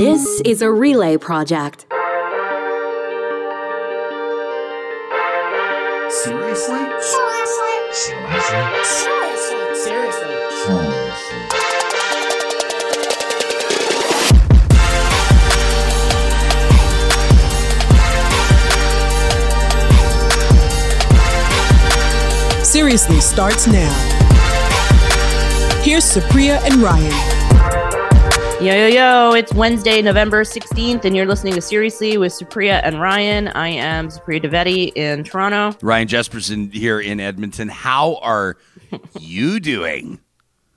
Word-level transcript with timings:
This 0.00 0.40
is 0.46 0.62
a 0.62 0.72
relay 0.72 1.18
project. 1.18 1.84
Seriously? 6.08 6.78
Seriously? 7.02 7.74
Seriously? 7.92 8.80
Seriously? 9.74 10.34
Seriously 22.64 23.20
starts 23.20 23.66
now. 23.66 23.92
Here's 25.82 26.04
Supriya 26.04 26.62
and 26.64 26.76
Ryan. 26.76 27.39
Yo, 28.60 28.74
yo, 28.74 28.86
yo, 28.88 29.32
it's 29.32 29.54
Wednesday, 29.54 30.02
November 30.02 30.44
16th, 30.44 31.06
and 31.06 31.16
you're 31.16 31.24
listening 31.24 31.54
to 31.54 31.62
Seriously 31.62 32.18
with 32.18 32.30
Supriya 32.30 32.82
and 32.84 33.00
Ryan. 33.00 33.48
I 33.48 33.68
am 33.68 34.08
Supriya 34.08 34.42
Dwivedi 34.42 34.92
in 34.94 35.24
Toronto. 35.24 35.74
Ryan 35.80 36.06
Jesperson 36.06 36.70
here 36.70 37.00
in 37.00 37.20
Edmonton. 37.20 37.70
How 37.70 38.16
are 38.16 38.58
you 39.18 39.60
doing? 39.60 40.20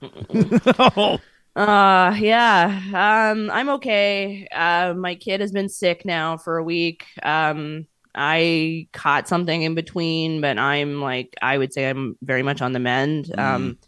Uh, 1.56 2.16
yeah, 2.18 3.30
um, 3.32 3.48
I'm 3.48 3.68
okay. 3.68 4.48
Uh, 4.50 4.92
my 4.94 5.14
kid 5.14 5.40
has 5.40 5.52
been 5.52 5.68
sick 5.68 6.04
now 6.04 6.36
for 6.36 6.58
a 6.58 6.64
week. 6.64 7.06
Um, 7.22 7.86
I 8.12 8.88
caught 8.92 9.28
something 9.28 9.62
in 9.62 9.76
between, 9.76 10.40
but 10.40 10.58
I'm 10.58 11.00
like, 11.00 11.36
I 11.40 11.56
would 11.56 11.72
say 11.72 11.88
I'm 11.88 12.16
very 12.22 12.42
much 12.42 12.60
on 12.60 12.72
the 12.72 12.80
mend. 12.80 13.32
Um, 13.38 13.78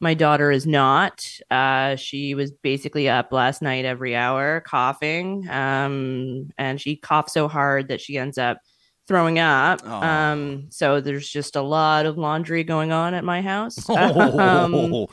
my 0.00 0.14
daughter 0.14 0.50
is 0.50 0.66
not. 0.66 1.26
Uh, 1.50 1.94
she 1.96 2.34
was 2.34 2.50
basically 2.50 3.08
up 3.08 3.32
last 3.32 3.60
night 3.60 3.84
every 3.84 4.16
hour, 4.16 4.60
coughing. 4.66 5.48
Um, 5.48 6.50
and 6.56 6.80
she 6.80 6.96
coughed 6.96 7.30
so 7.30 7.48
hard 7.48 7.88
that 7.88 8.00
she 8.00 8.16
ends 8.16 8.38
up 8.38 8.58
throwing 9.06 9.38
up. 9.38 9.82
Aw. 9.84 10.30
Um, 10.32 10.66
so 10.70 11.00
there's 11.00 11.28
just 11.28 11.54
a 11.54 11.60
lot 11.62 12.06
of 12.06 12.16
laundry 12.16 12.64
going 12.64 12.92
on 12.92 13.12
at 13.12 13.24
my 13.24 13.42
house. 13.42 13.78
Um, 13.90 14.74
Oh, 14.74 15.08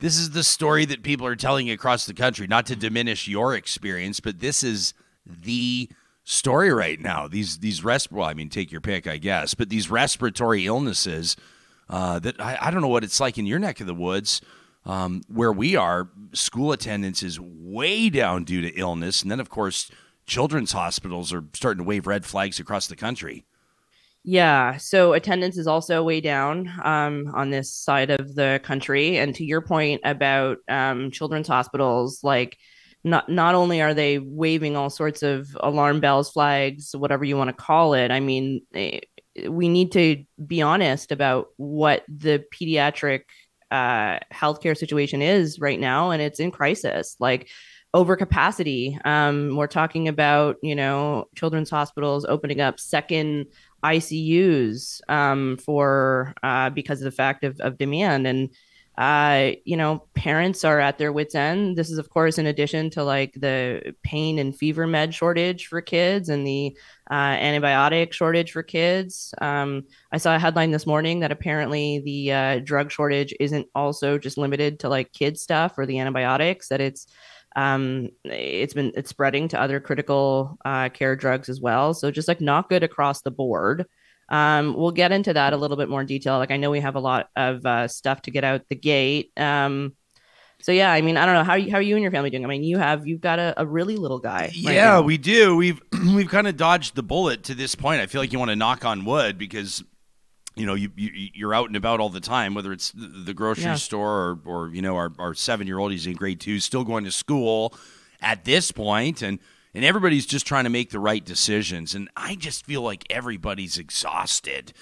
this 0.00 0.18
is 0.18 0.30
the 0.30 0.42
story 0.42 0.84
that 0.86 1.02
people 1.02 1.26
are 1.26 1.36
telling 1.36 1.70
across 1.70 2.06
the 2.06 2.14
country. 2.14 2.46
Not 2.46 2.66
to 2.66 2.76
diminish 2.76 3.28
your 3.28 3.54
experience, 3.54 4.18
but 4.18 4.40
this 4.40 4.64
is 4.64 4.94
the 5.24 5.88
story 6.24 6.72
right 6.72 6.98
now. 6.98 7.28
These 7.28 7.58
these 7.58 7.82
resp 7.82 8.10
well, 8.10 8.28
I 8.28 8.34
mean, 8.34 8.48
take 8.48 8.72
your 8.72 8.80
pick, 8.80 9.06
I 9.06 9.18
guess, 9.18 9.54
but 9.54 9.68
these 9.68 9.90
respiratory 9.90 10.66
illnesses 10.66 11.36
uh, 11.88 12.18
that 12.20 12.40
I, 12.40 12.58
I 12.60 12.70
don't 12.70 12.80
know 12.80 12.88
what 12.88 13.04
it's 13.04 13.20
like 13.20 13.38
in 13.38 13.46
your 13.46 13.58
neck 13.58 13.80
of 13.80 13.86
the 13.86 13.94
woods. 13.94 14.40
Um, 14.86 15.22
where 15.28 15.52
we 15.52 15.76
are, 15.76 16.10
school 16.34 16.70
attendance 16.70 17.22
is 17.22 17.40
way 17.40 18.10
down 18.10 18.44
due 18.44 18.60
to 18.60 18.68
illness, 18.78 19.22
and 19.22 19.30
then 19.30 19.40
of 19.40 19.48
course, 19.48 19.90
children's 20.26 20.72
hospitals 20.72 21.32
are 21.32 21.44
starting 21.54 21.82
to 21.82 21.88
wave 21.88 22.06
red 22.06 22.26
flags 22.26 22.60
across 22.60 22.86
the 22.86 22.96
country. 22.96 23.46
Yeah, 24.26 24.78
so 24.78 25.12
attendance 25.12 25.58
is 25.58 25.66
also 25.66 26.02
way 26.02 26.22
down 26.22 26.72
um, 26.82 27.30
on 27.34 27.50
this 27.50 27.70
side 27.70 28.10
of 28.10 28.34
the 28.34 28.58
country. 28.64 29.18
And 29.18 29.34
to 29.34 29.44
your 29.44 29.60
point 29.60 30.00
about 30.02 30.58
um, 30.66 31.10
children's 31.10 31.46
hospitals, 31.46 32.24
like 32.24 32.56
not 33.04 33.28
not 33.28 33.54
only 33.54 33.82
are 33.82 33.92
they 33.92 34.18
waving 34.18 34.76
all 34.76 34.88
sorts 34.88 35.22
of 35.22 35.54
alarm 35.60 36.00
bells, 36.00 36.30
flags, 36.30 36.96
whatever 36.96 37.22
you 37.24 37.36
want 37.36 37.48
to 37.48 37.54
call 37.54 37.92
it. 37.92 38.10
I 38.10 38.20
mean, 38.20 38.62
eh, 38.74 39.00
we 39.48 39.68
need 39.68 39.92
to 39.92 40.24
be 40.46 40.62
honest 40.62 41.12
about 41.12 41.48
what 41.56 42.04
the 42.08 42.44
pediatric 42.52 43.22
uh, 43.70 44.18
healthcare 44.32 44.76
situation 44.76 45.22
is 45.22 45.58
right 45.58 45.80
now, 45.80 46.10
and 46.10 46.22
it's 46.22 46.40
in 46.40 46.50
crisis. 46.50 47.16
Like 47.18 47.48
overcapacity. 47.94 49.04
Um, 49.06 49.56
we're 49.56 49.68
talking 49.68 50.08
about 50.08 50.56
you 50.62 50.74
know 50.74 51.28
children's 51.36 51.70
hospitals 51.70 52.24
opening 52.24 52.60
up 52.60 52.80
second 52.80 53.46
ICUs 53.84 55.00
um, 55.08 55.56
for 55.58 56.34
uh, 56.42 56.70
because 56.70 57.00
of 57.00 57.04
the 57.04 57.16
fact 57.16 57.44
of, 57.44 57.60
of 57.60 57.78
demand 57.78 58.26
and 58.26 58.50
uh, 58.96 59.50
you 59.64 59.76
know 59.76 60.04
parents 60.14 60.64
are 60.64 60.78
at 60.78 60.98
their 60.98 61.12
wits 61.12 61.34
end. 61.34 61.76
This 61.76 61.90
is 61.90 61.98
of 61.98 62.10
course 62.10 62.38
in 62.38 62.46
addition 62.46 62.90
to 62.90 63.02
like 63.02 63.32
the 63.34 63.94
pain 64.02 64.38
and 64.38 64.56
fever 64.56 64.86
med 64.86 65.12
shortage 65.12 65.66
for 65.66 65.80
kids 65.80 66.28
and 66.28 66.46
the 66.46 66.76
uh, 67.10 67.36
antibiotic 67.36 68.12
shortage 68.12 68.52
for 68.52 68.62
kids. 68.62 69.34
Um, 69.40 69.84
I 70.12 70.18
saw 70.18 70.36
a 70.36 70.38
headline 70.38 70.70
this 70.70 70.86
morning 70.86 71.20
that 71.20 71.32
apparently 71.32 72.00
the 72.00 72.32
uh, 72.32 72.58
drug 72.60 72.92
shortage 72.92 73.34
isn't 73.40 73.66
also 73.74 74.16
just 74.16 74.38
limited 74.38 74.80
to 74.80 74.88
like 74.88 75.12
kid 75.12 75.38
stuff 75.38 75.76
or 75.76 75.86
the 75.86 75.98
antibiotics. 75.98 76.68
That 76.68 76.80
it's 76.80 77.08
um, 77.56 78.10
it's 78.24 78.74
been 78.74 78.92
it's 78.94 79.10
spreading 79.10 79.48
to 79.48 79.60
other 79.60 79.80
critical 79.80 80.56
uh, 80.64 80.88
care 80.90 81.16
drugs 81.16 81.48
as 81.48 81.60
well. 81.60 81.94
So 81.94 82.10
just 82.10 82.28
like 82.28 82.40
not 82.40 82.68
good 82.68 82.84
across 82.84 83.22
the 83.22 83.30
board. 83.30 83.86
Um, 84.28 84.74
we'll 84.74 84.90
get 84.92 85.12
into 85.12 85.32
that 85.34 85.52
a 85.52 85.56
little 85.56 85.76
bit 85.76 85.88
more 85.88 86.00
in 86.00 86.06
detail. 86.06 86.38
Like 86.38 86.50
I 86.50 86.56
know 86.56 86.70
we 86.70 86.80
have 86.80 86.94
a 86.96 87.00
lot 87.00 87.28
of 87.36 87.64
uh, 87.66 87.88
stuff 87.88 88.22
to 88.22 88.30
get 88.30 88.44
out 88.44 88.62
the 88.68 88.74
gate. 88.76 89.32
Um, 89.36 89.94
so 90.60 90.72
yeah, 90.72 90.90
I 90.92 91.02
mean, 91.02 91.16
I 91.18 91.26
don't 91.26 91.34
know 91.34 91.44
how 91.44 91.54
you, 91.54 91.70
how 91.70 91.76
are 91.78 91.82
you 91.82 91.94
and 91.94 92.02
your 92.02 92.10
family 92.12 92.30
doing. 92.30 92.44
I 92.44 92.48
mean, 92.48 92.62
you 92.64 92.78
have 92.78 93.06
you've 93.06 93.20
got 93.20 93.38
a, 93.38 93.52
a 93.58 93.66
really 93.66 93.96
little 93.96 94.18
guy. 94.18 94.42
right 94.44 94.52
Yeah, 94.54 94.84
now. 94.92 95.02
we 95.02 95.18
do. 95.18 95.56
We've 95.56 95.80
we've 96.14 96.28
kind 96.28 96.46
of 96.46 96.56
dodged 96.56 96.94
the 96.94 97.02
bullet 97.02 97.42
to 97.44 97.54
this 97.54 97.74
point. 97.74 98.00
I 98.00 98.06
feel 98.06 98.20
like 98.20 98.32
you 98.32 98.38
want 98.38 98.50
to 98.50 98.56
knock 98.56 98.84
on 98.84 99.04
wood 99.04 99.36
because 99.36 99.84
you 100.56 100.64
know 100.64 100.74
you, 100.74 100.90
you 100.96 101.10
you're 101.34 101.52
out 101.52 101.66
and 101.66 101.76
about 101.76 102.00
all 102.00 102.08
the 102.08 102.20
time, 102.20 102.54
whether 102.54 102.72
it's 102.72 102.92
the, 102.92 103.08
the 103.08 103.34
grocery 103.34 103.64
Yeah. 103.64 103.74
store 103.74 104.10
or 104.10 104.38
or 104.46 104.68
you 104.70 104.80
know 104.80 104.96
our 104.96 105.12
our 105.18 105.34
seven 105.34 105.66
year 105.66 105.78
old 105.78 105.92
he's 105.92 106.06
in 106.06 106.14
grade 106.14 106.40
two, 106.40 106.60
still 106.60 106.84
going 106.84 107.04
to 107.04 107.12
school 107.12 107.74
at 108.22 108.44
this 108.46 108.72
point, 108.72 109.20
and 109.20 109.38
and 109.74 109.84
everybody's 109.84 110.26
just 110.26 110.46
trying 110.46 110.64
to 110.64 110.70
make 110.70 110.90
the 110.90 111.00
right 111.00 111.24
decisions. 111.24 111.94
And 111.94 112.08
I 112.16 112.36
just 112.36 112.64
feel 112.64 112.82
like 112.82 113.04
everybody's 113.10 113.76
exhausted. 113.78 114.72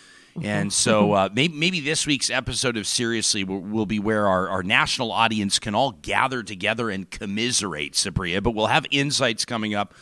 And 0.41 0.73
so 0.73 1.13
uh, 1.13 1.29
maybe, 1.33 1.55
maybe 1.55 1.81
this 1.81 2.07
week's 2.07 2.31
episode 2.31 2.79
of 2.79 2.87
Seriously 2.87 3.45
will, 3.45 3.61
will 3.61 3.87
be 3.87 3.99
where 3.99 4.27
our, 4.27 4.49
our 4.49 4.63
national 4.63 5.13
audience 5.13 5.59
can 5.59 5.75
all 5.75 5.93
gather 5.93 6.43
together 6.43 6.89
and 6.89 7.11
commiserate, 7.11 7.93
Supriya. 7.93 8.43
But 8.43 8.53
we'll 8.53 8.69
have 8.69 8.87
insights 8.91 9.45
coming 9.45 9.75
up 9.75 9.93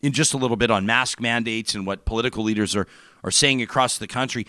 in 0.00 0.12
just 0.12 0.34
a 0.34 0.36
little 0.36 0.56
bit 0.56 0.70
on 0.70 0.86
mask 0.86 1.20
mandates 1.20 1.74
and 1.74 1.86
what 1.86 2.04
political 2.04 2.44
leaders 2.44 2.76
are, 2.76 2.86
are 3.24 3.30
saying 3.30 3.60
across 3.60 3.98
the 3.98 4.06
country. 4.06 4.46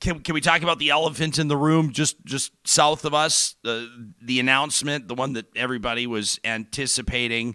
Can, 0.00 0.20
can 0.20 0.34
we 0.34 0.40
talk 0.40 0.62
about 0.62 0.78
the 0.78 0.90
elephant 0.90 1.38
in 1.38 1.48
the 1.48 1.56
room 1.56 1.92
just 1.92 2.16
just 2.24 2.52
south 2.66 3.04
of 3.04 3.12
us? 3.12 3.54
Uh, 3.64 3.84
the 4.22 4.40
announcement, 4.40 5.08
the 5.08 5.14
one 5.14 5.34
that 5.34 5.46
everybody 5.54 6.06
was 6.06 6.40
anticipating. 6.42 7.54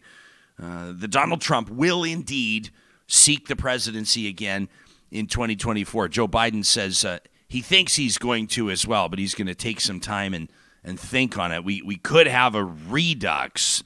Uh, 0.61 0.93
the 0.95 1.07
Donald 1.07 1.41
Trump 1.41 1.69
will 1.69 2.03
indeed 2.03 2.69
seek 3.07 3.47
the 3.47 3.55
presidency 3.55 4.27
again 4.27 4.69
in 5.11 5.27
2024. 5.27 6.07
Joe 6.07 6.27
Biden 6.27 6.65
says 6.65 7.03
uh, 7.03 7.19
he 7.47 7.61
thinks 7.61 7.95
he's 7.95 8.17
going 8.17 8.47
to 8.47 8.69
as 8.69 8.87
well, 8.87 9.09
but 9.09 9.19
he's 9.19 9.35
going 9.35 9.47
to 9.47 9.55
take 9.55 9.79
some 9.79 9.99
time 9.99 10.33
and, 10.33 10.49
and 10.83 10.99
think 10.99 11.37
on 11.37 11.51
it. 11.51 11.63
We, 11.63 11.81
we 11.81 11.97
could 11.97 12.27
have 12.27 12.55
a 12.55 12.63
redux 12.63 13.83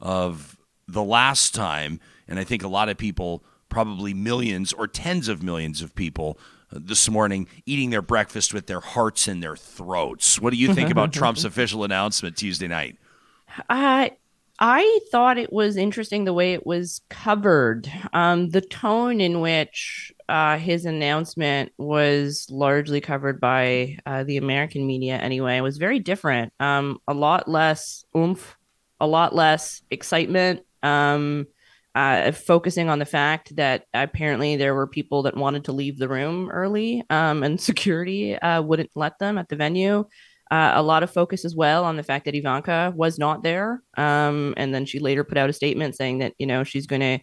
of 0.00 0.56
the 0.88 1.02
last 1.02 1.54
time, 1.54 2.00
and 2.28 2.38
I 2.38 2.44
think 2.44 2.62
a 2.62 2.68
lot 2.68 2.88
of 2.88 2.96
people, 2.96 3.44
probably 3.68 4.14
millions 4.14 4.72
or 4.72 4.86
tens 4.86 5.28
of 5.28 5.42
millions 5.42 5.82
of 5.82 5.94
people, 5.94 6.38
uh, 6.74 6.78
this 6.80 7.08
morning 7.08 7.46
eating 7.66 7.90
their 7.90 8.02
breakfast 8.02 8.54
with 8.54 8.66
their 8.66 8.80
hearts 8.80 9.28
in 9.28 9.40
their 9.40 9.56
throats. 9.56 10.40
What 10.40 10.52
do 10.52 10.58
you 10.58 10.74
think 10.74 10.90
about 10.90 11.12
Trump's 11.12 11.44
official 11.44 11.84
announcement 11.84 12.36
Tuesday 12.36 12.68
night? 12.68 12.96
I 13.68 14.12
I 14.64 15.00
thought 15.10 15.38
it 15.38 15.52
was 15.52 15.76
interesting 15.76 16.24
the 16.24 16.32
way 16.32 16.52
it 16.52 16.64
was 16.64 17.00
covered. 17.10 17.90
Um, 18.12 18.50
the 18.50 18.60
tone 18.60 19.20
in 19.20 19.40
which 19.40 20.12
uh, 20.28 20.56
his 20.56 20.84
announcement 20.84 21.72
was 21.78 22.46
largely 22.48 23.00
covered 23.00 23.40
by 23.40 23.98
uh, 24.06 24.22
the 24.22 24.36
American 24.36 24.86
media, 24.86 25.16
anyway, 25.16 25.58
was 25.58 25.78
very 25.78 25.98
different. 25.98 26.52
Um, 26.60 27.00
a 27.08 27.12
lot 27.12 27.48
less 27.48 28.04
oomph, 28.16 28.56
a 29.00 29.06
lot 29.08 29.34
less 29.34 29.82
excitement. 29.90 30.60
Um, 30.84 31.48
uh, 31.96 32.30
focusing 32.30 32.88
on 32.88 33.00
the 33.00 33.04
fact 33.04 33.56
that 33.56 33.86
apparently 33.92 34.54
there 34.54 34.76
were 34.76 34.86
people 34.86 35.24
that 35.24 35.36
wanted 35.36 35.64
to 35.64 35.72
leave 35.72 35.98
the 35.98 36.08
room 36.08 36.48
early, 36.50 37.02
um, 37.10 37.42
and 37.42 37.60
security 37.60 38.36
uh, 38.36 38.62
wouldn't 38.62 38.90
let 38.94 39.18
them 39.18 39.38
at 39.38 39.48
the 39.48 39.56
venue. 39.56 40.04
Uh, 40.52 40.72
a 40.74 40.82
lot 40.82 41.02
of 41.02 41.10
focus 41.10 41.46
as 41.46 41.54
well 41.56 41.82
on 41.84 41.96
the 41.96 42.02
fact 42.02 42.26
that 42.26 42.34
Ivanka 42.34 42.92
was 42.94 43.18
not 43.18 43.42
there. 43.42 43.82
Um, 43.96 44.52
and 44.58 44.74
then 44.74 44.84
she 44.84 44.98
later 44.98 45.24
put 45.24 45.38
out 45.38 45.48
a 45.48 45.52
statement 45.54 45.96
saying 45.96 46.18
that, 46.18 46.34
you 46.38 46.46
know, 46.46 46.62
she's 46.62 46.86
going 46.86 47.00
to 47.00 47.18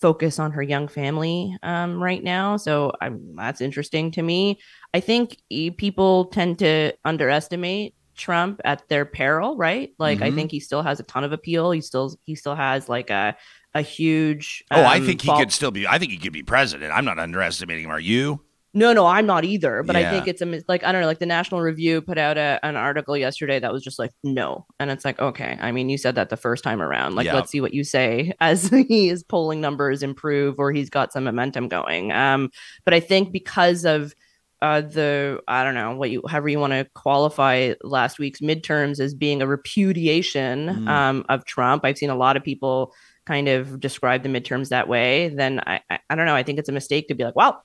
focus 0.00 0.38
on 0.38 0.52
her 0.52 0.62
young 0.62 0.88
family 0.88 1.54
um, 1.62 2.02
right 2.02 2.24
now. 2.24 2.56
So 2.56 2.92
I'm, 3.02 3.36
that's 3.36 3.60
interesting 3.60 4.10
to 4.12 4.22
me. 4.22 4.58
I 4.94 5.00
think 5.00 5.36
people 5.76 6.26
tend 6.36 6.58
to 6.60 6.92
underestimate 7.04 7.94
Trump 8.16 8.60
at 8.64 8.88
their 8.88 9.04
peril, 9.04 9.58
right? 9.58 9.90
Like 9.98 10.22
I 10.22 10.30
Mhm. 10.30 10.34
think 10.34 10.50
he 10.50 10.60
still 10.60 10.82
has 10.82 11.00
a 11.00 11.02
ton 11.04 11.24
of 11.24 11.32
appeal. 11.32 11.70
He 11.72 11.82
still 11.82 12.16
he 12.24 12.34
still 12.34 12.54
has 12.54 12.88
like 12.88 13.10
a 13.10 13.36
a 13.74 13.82
huge. 13.82 14.64
Oh, 14.70 14.84
I 14.84 14.96
um, 14.96 15.06
think 15.06 15.22
he 15.22 15.32
could 15.36 15.52
still 15.52 15.70
be. 15.70 15.86
I 15.86 15.98
think 15.98 16.12
he 16.12 16.18
could 16.18 16.32
be 16.32 16.42
president. 16.42 16.92
I'm 16.92 17.04
not 17.04 17.18
underestimating 17.18 17.84
him. 17.84 17.90
Are 17.90 18.00
you? 18.00 18.40
No, 18.72 18.92
no, 18.92 19.04
I'm 19.06 19.26
not 19.26 19.44
either. 19.44 19.82
But 19.82 19.96
I 19.96 20.08
think 20.10 20.28
it's 20.28 20.40
a 20.42 20.46
mis- 20.46 20.64
like 20.68 20.84
I 20.84 20.92
don't 20.92 21.00
know. 21.00 21.06
Like 21.08 21.18
the 21.18 21.26
National 21.26 21.60
Review 21.60 22.00
put 22.02 22.18
out 22.18 22.38
a, 22.38 22.60
an 22.62 22.76
article 22.76 23.16
yesterday 23.16 23.58
that 23.58 23.72
was 23.72 23.82
just 23.82 23.98
like 23.98 24.12
no, 24.22 24.64
and 24.78 24.90
it's 24.90 25.04
like 25.04 25.18
okay. 25.20 25.58
I 25.60 25.72
mean, 25.72 25.88
you 25.90 25.98
said 25.98 26.14
that 26.14 26.28
the 26.28 26.36
first 26.36 26.62
time 26.62 26.80
around. 26.80 27.16
Like, 27.16 27.26
Yeah. 27.26 27.34
let's 27.34 27.50
see 27.50 27.60
what 27.60 27.74
you 27.74 27.82
say 27.82 28.32
as 28.40 28.68
his 28.88 29.24
polling 29.24 29.60
numbers 29.60 30.02
improve 30.04 30.58
or 30.58 30.70
he's 30.72 30.88
got 30.90 31.12
some 31.12 31.24
momentum 31.24 31.66
going. 31.68 32.12
Um, 32.12 32.50
but 32.84 32.94
I 32.94 33.00
think 33.00 33.32
because 33.32 33.84
of 33.84 34.14
uh, 34.62 34.82
the 34.82 35.40
I 35.48 35.64
don't 35.64 35.74
know 35.74 35.96
what 35.96 36.10
you 36.10 36.22
however 36.28 36.48
you 36.48 36.60
want 36.60 36.74
to 36.74 36.86
qualify 36.94 37.72
last 37.82 38.18
week's 38.18 38.40
midterms 38.40 39.00
as 39.00 39.14
being 39.14 39.42
a 39.42 39.46
repudiation 39.46 40.68
Mm. 40.68 40.88
um, 40.88 41.24
of 41.28 41.44
Trump. 41.44 41.84
I've 41.84 41.98
seen 41.98 42.10
a 42.10 42.14
lot 42.14 42.36
of 42.36 42.44
people 42.44 42.94
kind 43.26 43.48
of 43.48 43.80
describe 43.80 44.22
the 44.22 44.28
midterms 44.28 44.68
that 44.68 44.86
way. 44.88 45.28
Then 45.30 45.60
I, 45.66 45.80
I 45.90 45.98
I 46.10 46.14
don't 46.14 46.26
know. 46.26 46.34
I 46.36 46.42
think 46.42 46.58
it's 46.58 46.68
a 46.68 46.72
mistake 46.72 47.08
to 47.08 47.14
be 47.14 47.24
like, 47.24 47.36
well, 47.36 47.64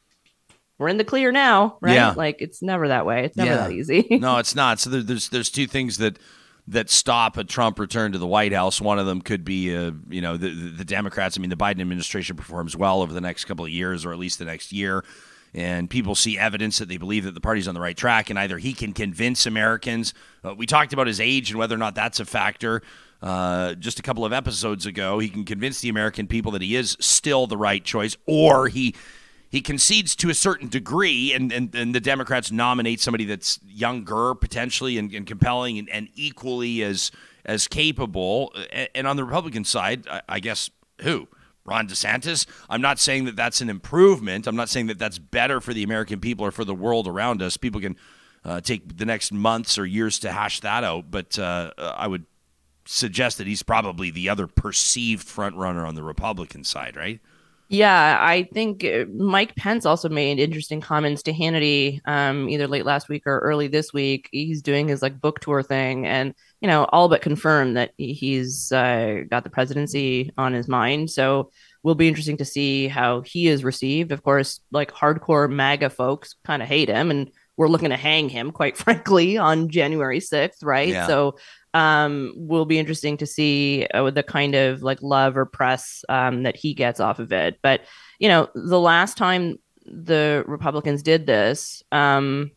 we're 0.77 0.89
in 0.89 0.98
the 0.98 1.04
clear 1.04 1.31
now, 1.31 1.77
right? 1.81 1.94
Yeah. 1.94 2.13
Like 2.16 2.38
it's 2.42 2.62
never 2.62 2.88
that 2.89 3.06
way. 3.06 3.25
It's 3.25 3.38
never 3.38 3.50
Yeah. 3.50 3.57
that 3.57 3.72
easy. 3.72 4.07
no, 4.19 4.38
it's 4.38 4.56
not. 4.56 4.80
So 4.80 4.89
there, 4.89 5.01
there's 5.04 5.30
there's 5.30 5.50
two 5.50 5.68
things 5.68 5.98
that 5.98 6.19
that 6.68 6.89
stop 6.89 7.38
a 7.38 7.44
Trump 7.44 7.77
return 7.80 8.12
to 8.12 8.18
the 8.18 8.25
White 8.27 8.51
House. 8.51 8.81
One 8.81 8.98
of 8.98 9.06
them 9.06 9.22
could 9.22 9.45
be, 9.45 9.75
uh, 9.75 9.92
you 10.10 10.22
know, 10.22 10.36
the, 10.36 10.50
the 10.50 10.69
the 10.77 10.86
Democrats. 10.86 11.38
I 11.38 11.42
mean, 11.42 11.50
the 11.51 11.56
Biden 11.56 11.80
administration 11.81 12.36
performs 12.36 12.75
well 12.75 13.01
over 13.01 13.13
the 13.13 13.22
next 13.22 13.45
couple 13.45 13.66
of 13.66 13.72
years, 13.72 14.06
or 14.06 14.12
at 14.12 14.18
least 14.19 14.39
the 14.39 14.45
next 14.45 14.74
year. 14.74 15.04
And 15.54 15.89
people 15.89 16.16
see 16.16 16.38
evidence 16.38 16.80
that 16.80 16.89
they 16.89 16.98
believe 16.98 17.24
that 17.24 17.33
the 17.33 17.39
party's 17.39 17.68
on 17.69 17.75
the 17.75 17.80
right 17.80 17.95
track, 17.95 18.30
and 18.30 18.38
either 18.38 18.57
he 18.57 18.74
can 18.74 18.92
convince 18.92 19.45
Americans. 19.45 20.13
Uh, 20.44 20.54
we 20.54 20.66
talked 20.66 20.92
about 20.92 21.07
his 21.07 21.21
age 21.21 21.50
and 21.51 21.57
whether 21.57 21.74
or 21.74 21.78
not 21.78 21.95
that's 21.95 22.19
a 22.19 22.25
factor. 22.25 22.81
Uh, 23.21 23.74
just 23.75 23.98
a 23.98 24.01
couple 24.01 24.25
of 24.25 24.33
episodes 24.33 24.86
ago, 24.86 25.18
he 25.19 25.30
can 25.30 25.45
convince 25.45 25.80
the 25.80 25.88
American 25.88 26.28
people 26.28 26.51
that 26.51 26.62
he 26.62 26.75
is 26.75 26.98
still 27.00 27.48
the 27.48 27.56
right 27.56 27.86
choice, 27.86 28.18
or 28.25 28.68
he 28.68 28.94
he 29.56 29.62
concedes 29.62 30.18
to 30.18 30.30
a 30.30 30.34
certain 30.34 30.68
degree, 30.68 31.31
and, 31.31 31.50
and, 31.54 31.74
and 31.74 31.96
the 31.96 32.02
Democrats 32.02 32.52
nominate 32.52 33.00
somebody 33.00 33.24
that's 33.24 33.57
younger, 33.66 34.36
potentially, 34.36 34.98
and, 34.98 35.13
and 35.13 35.25
compelling, 35.25 35.80
and, 35.80 35.90
and 35.92 36.10
equally 36.13 36.84
as 36.84 37.10
as 37.46 37.66
capable. 37.66 38.54
And, 38.94 39.07
on 39.07 39.16
the 39.16 39.24
Republican 39.24 39.63
side, 39.63 40.10
I, 40.10 40.22
I 40.28 40.40
guess 40.42 40.69
who? 41.04 41.30
Ron 41.63 41.88
DeSantis. 41.88 42.46
I'm 42.69 42.81
not 42.81 43.00
saying 43.00 43.24
that 43.25 43.38
that's 43.38 43.62
an 43.62 43.69
improvement. 43.69 44.46
I'm 44.46 44.57
not 44.57 44.68
saying 44.68 44.88
that 44.88 45.00
that's 45.00 45.19
better 45.19 45.62
for 45.62 45.74
the 45.74 45.84
American 45.84 46.19
people 46.19 46.46
or 46.46 46.52
for 46.52 46.66
the 46.66 46.75
world 46.75 47.07
around 47.07 47.42
us. 47.42 47.56
People 47.56 47.80
can 47.80 47.96
uh, 48.44 48.60
take 48.60 48.98
the 48.98 49.06
next 49.06 49.31
months 49.31 49.78
or 49.78 49.86
years 49.86 50.19
to 50.19 50.34
hash 50.34 50.60
that 50.60 50.84
out, 50.84 51.10
but 51.10 51.40
uh, 51.40 51.72
I 51.78 52.07
would 52.07 52.25
suggest 52.84 53.38
that 53.38 53.48
he's 53.48 53.63
probably 53.63 54.12
the 54.12 54.28
other 54.28 54.48
perceived 54.48 55.25
front 55.25 55.56
runner 55.56 55.86
on 55.86 55.96
the 55.96 56.04
Republican 56.04 56.66
side, 56.66 56.98
right? 56.98 57.22
Yeah, 57.68 58.18
I 58.22 58.44
think 58.54 58.84
uh, 58.84 59.06
Mike 59.12 59.56
Pence 59.56 59.86
also 59.88 60.08
made 60.08 60.40
interesting 60.40 60.82
comments 60.82 61.24
to 61.24 61.34
Hannity 61.34 62.00
um, 62.06 62.48
either 62.48 62.68
late 62.68 62.86
last 62.86 63.10
week 63.10 63.24
or 63.26 63.40
early 63.40 63.68
this 63.68 63.92
week. 63.92 64.30
He's 64.32 64.62
doing 64.62 64.88
his 64.88 65.02
like 65.02 65.20
book 65.20 65.40
tour 65.40 65.64
thing, 65.64 66.06
and 66.06 66.36
you 66.62 66.68
know, 66.68 66.86
all 66.86 67.10
but 67.10 67.22
confirmed 67.24 67.76
that 67.78 67.92
he- 67.98 68.14
he's 68.14 68.72
uh, 68.72 69.22
got 69.30 69.44
the 69.44 69.50
presidency 69.50 70.32
on 70.38 70.54
his 70.54 70.68
mind. 70.68 71.10
So 71.10 71.52
will 71.82 71.96
be 71.96 72.08
interesting 72.08 72.38
to 72.38 72.46
see 72.46 72.88
how 72.88 73.22
he 73.22 73.48
is 73.48 73.64
received. 73.64 74.12
Of 74.12 74.22
course, 74.22 74.60
like 74.72 74.92
hardcore 74.92 75.52
MAGA 75.52 75.90
folks 75.90 76.36
kind 76.46 76.62
of 76.62 76.68
hate 76.68 76.90
him, 76.90 77.10
and 77.10 77.32
we're 77.58 77.68
looking 77.68 77.90
to 77.90 77.98
hang 77.98 78.30
him, 78.30 78.52
quite 78.52 78.78
frankly, 78.78 79.38
on 79.40 79.70
January 79.70 80.20
sixth, 80.20 80.62
right? 80.62 80.90
Yeah. 80.90 81.08
So 81.08 81.38
um 81.75 82.33
will 82.36 82.66
be 82.66 82.80
interesting 82.80 83.18
to 83.18 83.25
see 83.27 83.86
uh, 83.94 84.10
the 84.10 84.24
kind 84.24 84.56
of 84.56 84.81
like 84.81 85.01
love 85.01 85.36
or 85.38 85.45
press 85.45 86.04
um 86.10 86.44
that 86.44 86.56
he 86.56 86.74
gets 86.74 87.00
off 87.00 87.19
of 87.19 87.31
it 87.31 87.60
but 87.62 87.81
you 88.18 88.30
know 88.30 88.48
the 88.56 88.80
last 88.80 89.18
time 89.18 89.57
the 89.86 90.44
republicans 90.48 91.04
did 91.04 91.27
this 91.27 91.83
um 91.92 92.50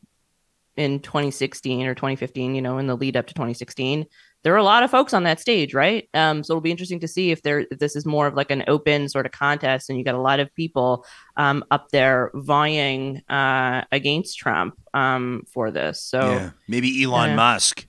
in 0.76 1.00
2016 1.00 1.84
or 1.86 1.94
2015 1.94 2.54
you 2.54 2.62
know 2.62 2.78
in 2.78 2.86
the 2.86 2.96
lead 2.96 3.16
up 3.16 3.26
to 3.26 3.34
2016 3.34 4.06
there 4.44 4.52
were 4.52 4.58
a 4.58 4.62
lot 4.62 4.84
of 4.84 4.90
folks 4.90 5.12
on 5.12 5.24
that 5.24 5.40
stage 5.40 5.74
right 5.74 6.08
um 6.14 6.44
so 6.44 6.52
it'll 6.52 6.60
be 6.60 6.70
interesting 6.70 7.00
to 7.00 7.08
see 7.08 7.32
if 7.32 7.42
there 7.42 7.66
if 7.72 7.80
this 7.80 7.96
is 7.96 8.06
more 8.06 8.28
of 8.28 8.34
like 8.34 8.52
an 8.52 8.62
open 8.68 9.08
sort 9.08 9.26
of 9.26 9.32
contest 9.32 9.90
and 9.90 9.98
you 9.98 10.04
got 10.04 10.14
a 10.14 10.20
lot 10.20 10.38
of 10.38 10.54
people 10.54 11.04
um 11.36 11.64
up 11.72 11.88
there 11.90 12.30
vying 12.34 13.20
uh 13.28 13.82
against 13.90 14.38
trump 14.38 14.78
um 14.94 15.42
for 15.52 15.72
this 15.72 16.00
so 16.00 16.30
yeah, 16.30 16.50
maybe 16.68 17.02
Elon 17.02 17.30
Yeah. 17.30 17.36
Musk. 17.36 17.87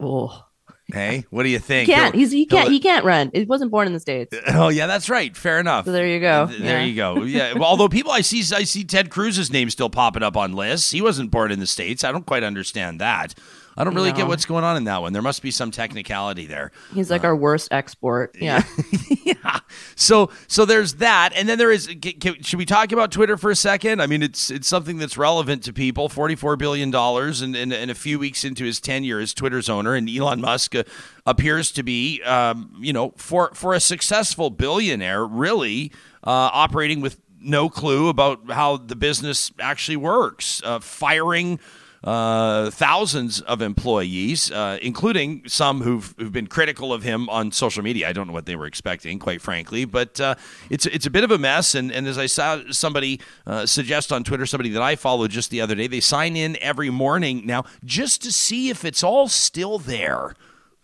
Oh 0.00 0.44
Hey, 0.90 1.26
what 1.28 1.42
do 1.42 1.50
you 1.50 1.58
think? 1.58 1.86
he 1.86 1.92
can't. 1.92 2.14
He'll- 2.14 2.20
He's 2.22 2.32
he 2.32 2.46
can't. 2.46 2.70
He 2.70 2.80
can't 2.80 3.04
run. 3.04 3.30
He 3.34 3.44
wasn't 3.44 3.70
born 3.70 3.86
in 3.86 3.92
the 3.92 4.00
states. 4.00 4.34
Oh 4.48 4.70
yeah, 4.70 4.86
that's 4.86 5.10
right. 5.10 5.36
Fair 5.36 5.60
enough. 5.60 5.84
So 5.84 5.92
there 5.92 6.06
you 6.06 6.18
go. 6.18 6.46
There 6.46 6.78
Yeah. 6.80 6.84
you 6.84 6.96
go. 6.96 7.24
Yeah. 7.24 7.52
Well, 7.52 7.64
although 7.64 7.90
people, 7.90 8.10
I 8.10 8.22
see, 8.22 8.38
I 8.56 8.62
see 8.64 8.84
Ted 8.84 9.10
Cruz's 9.10 9.52
name 9.52 9.68
still 9.68 9.90
popping 9.90 10.22
up 10.22 10.34
on 10.34 10.54
lists. 10.54 10.90
He 10.90 11.02
wasn't 11.02 11.30
born 11.30 11.52
in 11.52 11.60
the 11.60 11.66
states. 11.66 12.04
I 12.04 12.10
don't 12.12 12.24
quite 12.24 12.42
understand 12.42 13.02
that. 13.02 13.34
I 13.78 13.84
don't 13.84 13.94
really 13.94 14.10
get 14.10 14.26
what's 14.26 14.44
going 14.44 14.64
on 14.64 14.76
in 14.76 14.84
that 14.84 15.00
one. 15.02 15.12
There 15.12 15.22
must 15.22 15.40
be 15.40 15.52
some 15.52 15.70
technicality 15.70 16.46
there. 16.46 16.72
He's 16.92 17.12
like 17.12 17.22
our 17.22 17.36
worst 17.36 17.68
export. 17.70 18.36
Yeah. 18.40 18.64
yeah. 19.24 19.60
So 19.94 20.30
so 20.48 20.64
there's 20.64 20.94
that, 20.94 21.32
and 21.36 21.48
then 21.48 21.58
there 21.58 21.70
is. 21.70 21.86
ca- 21.86 22.16
ca- 22.20 22.42
should 22.42 22.58
we 22.58 22.66
talk 22.66 22.90
about 22.90 23.12
Twitter 23.12 23.36
for 23.36 23.52
a 23.52 23.56
second? 23.56 24.02
I 24.02 24.08
mean, 24.08 24.22
it's 24.22 24.50
it's 24.50 24.66
something 24.66 24.98
that's 24.98 25.16
relevant 25.16 25.62
to 25.64 25.72
people. 25.72 26.08
Forty 26.08 26.34
four 26.34 26.56
billion 26.56 26.90
dollars, 26.90 27.40
and, 27.40 27.54
and 27.54 27.72
and 27.72 27.88
a 27.88 27.94
few 27.94 28.18
weeks 28.18 28.44
into 28.44 28.64
his 28.64 28.80
tenure 28.80 29.20
as 29.20 29.32
Twitter's 29.32 29.68
owner, 29.68 29.94
and 29.94 30.10
Elon 30.10 30.40
Musk 30.40 30.74
uh, 30.74 30.82
appears 31.24 31.70
to 31.72 31.84
be, 31.84 32.20
um, 32.22 32.74
you 32.80 32.92
know, 32.92 33.12
for 33.16 33.52
for 33.54 33.74
a 33.74 33.80
successful 33.80 34.50
billionaire, 34.50 35.24
really 35.24 35.92
uh, 36.24 36.50
operating 36.52 37.00
with 37.00 37.20
no 37.40 37.68
clue 37.68 38.08
about 38.08 38.50
how 38.50 38.76
the 38.76 38.96
business 38.96 39.52
actually 39.60 39.96
works, 39.96 40.60
uh, 40.64 40.80
firing 40.80 41.60
uh, 42.04 42.70
thousands 42.70 43.40
of 43.42 43.60
employees, 43.60 44.50
uh, 44.50 44.78
including 44.80 45.42
some 45.46 45.82
who've, 45.82 46.14
who've 46.18 46.32
been 46.32 46.46
critical 46.46 46.92
of 46.92 47.02
him 47.02 47.28
on 47.28 47.50
social 47.52 47.82
media. 47.82 48.08
I 48.08 48.12
don't 48.12 48.26
know 48.26 48.32
what 48.32 48.46
they 48.46 48.56
were 48.56 48.66
expecting, 48.66 49.18
quite 49.18 49.42
frankly, 49.42 49.84
but 49.84 50.20
uh, 50.20 50.34
it's 50.70 50.86
it's 50.86 51.06
a 51.06 51.10
bit 51.10 51.24
of 51.24 51.30
a 51.30 51.38
mess. 51.38 51.74
And, 51.74 51.90
and 51.90 52.06
as 52.06 52.18
I 52.18 52.26
saw 52.26 52.60
somebody 52.70 53.20
uh, 53.46 53.66
suggest 53.66 54.12
on 54.12 54.24
Twitter, 54.24 54.46
somebody 54.46 54.70
that 54.70 54.82
I 54.82 54.96
follow 54.96 55.26
just 55.28 55.50
the 55.50 55.60
other 55.60 55.74
day, 55.74 55.86
they 55.86 56.00
sign 56.00 56.36
in 56.36 56.56
every 56.60 56.90
morning 56.90 57.46
now 57.46 57.64
just 57.84 58.22
to 58.22 58.32
see 58.32 58.68
if 58.70 58.84
it's 58.84 59.02
all 59.02 59.28
still 59.28 59.78
there. 59.78 60.34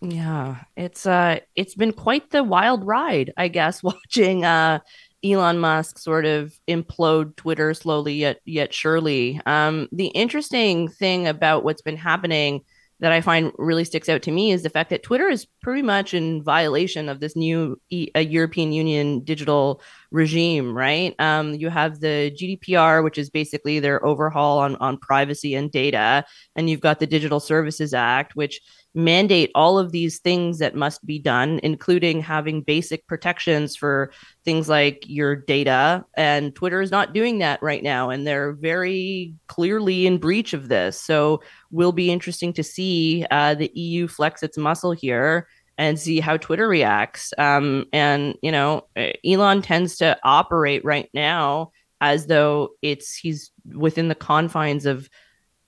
Yeah. 0.01 0.57
It's 0.75 1.05
uh 1.05 1.39
it's 1.55 1.75
been 1.75 1.93
quite 1.93 2.31
the 2.31 2.43
wild 2.43 2.85
ride, 2.85 3.33
I 3.37 3.47
guess, 3.47 3.81
watching 3.83 4.43
uh 4.43 4.79
Elon 5.25 5.59
Musk 5.59 5.97
sort 5.97 6.25
of 6.25 6.53
implode 6.67 7.35
Twitter 7.35 7.73
slowly 7.73 8.13
yet 8.15 8.39
yet 8.45 8.73
surely. 8.73 9.41
Um 9.45 9.87
the 9.91 10.07
interesting 10.07 10.87
thing 10.87 11.27
about 11.27 11.63
what's 11.63 11.81
been 11.81 11.97
happening 11.97 12.61
that 12.99 13.11
I 13.11 13.19
find 13.19 13.51
really 13.57 13.83
sticks 13.83 14.07
out 14.07 14.21
to 14.23 14.31
me 14.31 14.51
is 14.51 14.63
the 14.63 14.69
fact 14.69 14.89
that 14.89 15.03
Twitter 15.03 15.27
is 15.27 15.45
pretty 15.61 15.81
much 15.81 16.13
in 16.13 16.41
violation 16.41 17.09
of 17.09 17.19
this 17.19 17.35
new 17.35 17.79
e- 17.89 18.09
European 18.15 18.71
Union 18.71 19.19
digital 19.19 19.81
regime, 20.11 20.75
right? 20.75 21.13
Um, 21.19 21.55
you 21.55 21.69
have 21.69 21.99
the 21.99 22.31
GDPR, 22.33 23.03
which 23.03 23.17
is 23.17 23.29
basically 23.29 23.79
their 23.79 24.03
overhaul 24.05 24.59
on, 24.59 24.77
on 24.77 24.97
privacy 24.97 25.55
and 25.55 25.69
data, 25.69 26.23
and 26.55 26.69
you've 26.69 26.79
got 26.79 26.99
the 26.99 27.07
Digital 27.07 27.41
Services 27.41 27.93
Act, 27.93 28.35
which 28.35 28.61
mandate 28.95 29.51
all 29.53 29.77
of 29.77 29.91
these 29.91 30.19
things 30.19 30.59
that 30.59 30.73
must 30.73 31.05
be 31.05 31.19
done, 31.19 31.59
including 31.63 32.21
having 32.21 32.61
basic 32.61 33.05
protections 33.07 33.75
for 33.75 34.11
things 34.45 34.69
like 34.69 35.03
your 35.07 35.35
data. 35.35 36.05
And 36.15 36.55
Twitter 36.55 36.81
is 36.81 36.91
not 36.91 37.13
doing 37.13 37.39
that 37.39 37.61
right 37.61 37.83
now, 37.83 38.09
and 38.09 38.25
they're 38.25 38.53
very 38.53 39.35
clearly 39.47 40.07
in 40.07 40.17
breach 40.17 40.53
of 40.53 40.69
this. 40.69 40.99
So 40.99 41.41
will 41.71 41.91
be 41.91 42.09
interesting 42.09 42.53
to 42.53 42.63
see 42.63 43.25
uh, 43.29 43.55
the 43.55 43.71
EU 43.75 44.07
flex 44.07 44.41
its 44.41 44.57
muscle 44.57 44.93
here 44.93 45.47
and 45.77 45.99
see 45.99 46.21
how 46.21 46.37
Twitter 46.37 46.67
reacts. 46.67 47.33
Um, 47.37 47.85
and 47.91 48.35
you 48.41 48.51
know, 48.51 48.87
Elon 49.25 49.61
tends 49.61 49.97
to 49.97 50.17
operate 50.23 50.85
right 50.85 51.09
now 51.13 51.71
as 51.99 52.27
though 52.27 52.69
it's 52.81 53.15
he's 53.15 53.51
within 53.73 54.07
the 54.07 54.15
confines 54.15 54.85
of 54.85 55.09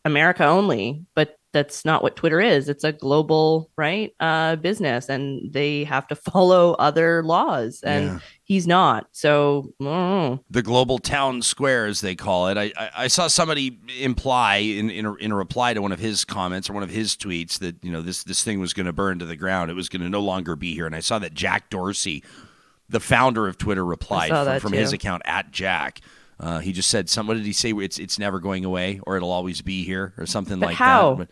America 0.05 0.45
only, 0.45 1.05
but 1.13 1.36
that's 1.53 1.85
not 1.85 2.03
what 2.03 2.15
Twitter 2.15 2.41
is. 2.41 2.69
It's 2.69 2.83
a 2.83 2.91
global 2.91 3.71
right 3.77 4.13
uh, 4.19 4.57
business, 4.57 5.09
and 5.09 5.51
they 5.51 5.85
have 5.85 6.07
to 6.07 6.15
follow 6.31 6.73
other 6.73 7.23
laws, 7.23 7.81
and 7.83 8.05
Yeah. 8.05 8.19
he's 8.43 8.67
not. 8.67 9.07
So 9.11 9.71
I 9.81 10.39
the 10.49 10.61
global 10.61 10.99
town 10.99 11.41
square, 11.41 11.85
as 11.85 12.01
they 12.01 12.15
call 12.15 12.47
it. 12.49 12.57
I, 12.57 12.71
I, 12.77 12.89
I 13.03 13.07
saw 13.07 13.27
somebody 13.27 13.79
imply 13.99 14.57
in 14.57 14.89
in 14.89 15.05
a, 15.05 15.13
in 15.15 15.31
a 15.31 15.35
reply 15.35 15.73
to 15.73 15.81
one 15.81 15.91
of 15.91 15.99
his 15.99 16.25
comments 16.25 16.69
or 16.69 16.73
one 16.73 16.83
of 16.83 16.89
his 16.89 17.15
tweets 17.15 17.59
that 17.59 17.83
you 17.83 17.91
know 17.91 18.01
this 18.01 18.23
this 18.23 18.43
thing 18.43 18.59
was 18.59 18.73
going 18.73 18.85
to 18.87 18.93
burn 18.93 19.19
to 19.19 19.25
the 19.25 19.37
ground. 19.37 19.71
It 19.71 19.75
was 19.75 19.89
going 19.89 20.01
to 20.01 20.09
no 20.09 20.21
longer 20.21 20.55
be 20.55 20.73
here. 20.73 20.85
And 20.85 20.95
I 20.95 20.99
saw 20.99 21.17
that 21.19 21.33
Jack 21.33 21.69
Dorsey, 21.69 22.23
the 22.89 22.99
founder 22.99 23.47
of 23.47 23.57
Twitter, 23.57 23.85
replied 23.85 24.29
from, 24.29 24.59
from 24.59 24.73
his 24.73 24.93
account 24.93 25.21
at 25.25 25.51
Jack. 25.51 26.01
Uh, 26.39 26.59
he 26.59 26.71
just 26.71 26.89
said, 26.89 27.09
"Some 27.09 27.27
what 27.27 27.35
did 27.37 27.45
he 27.45 27.53
say? 27.53 27.71
It's 27.71 27.97
it's 27.99 28.19
never 28.19 28.39
going 28.39 28.63
away, 28.65 28.99
or 29.05 29.17
it'll 29.17 29.31
always 29.31 29.61
be 29.61 29.83
here, 29.83 30.13
or 30.17 30.25
something 30.25 30.59
But 30.59 30.67
like 30.67 30.75
how? 30.75 31.15
that." 31.15 31.17
But 31.17 31.29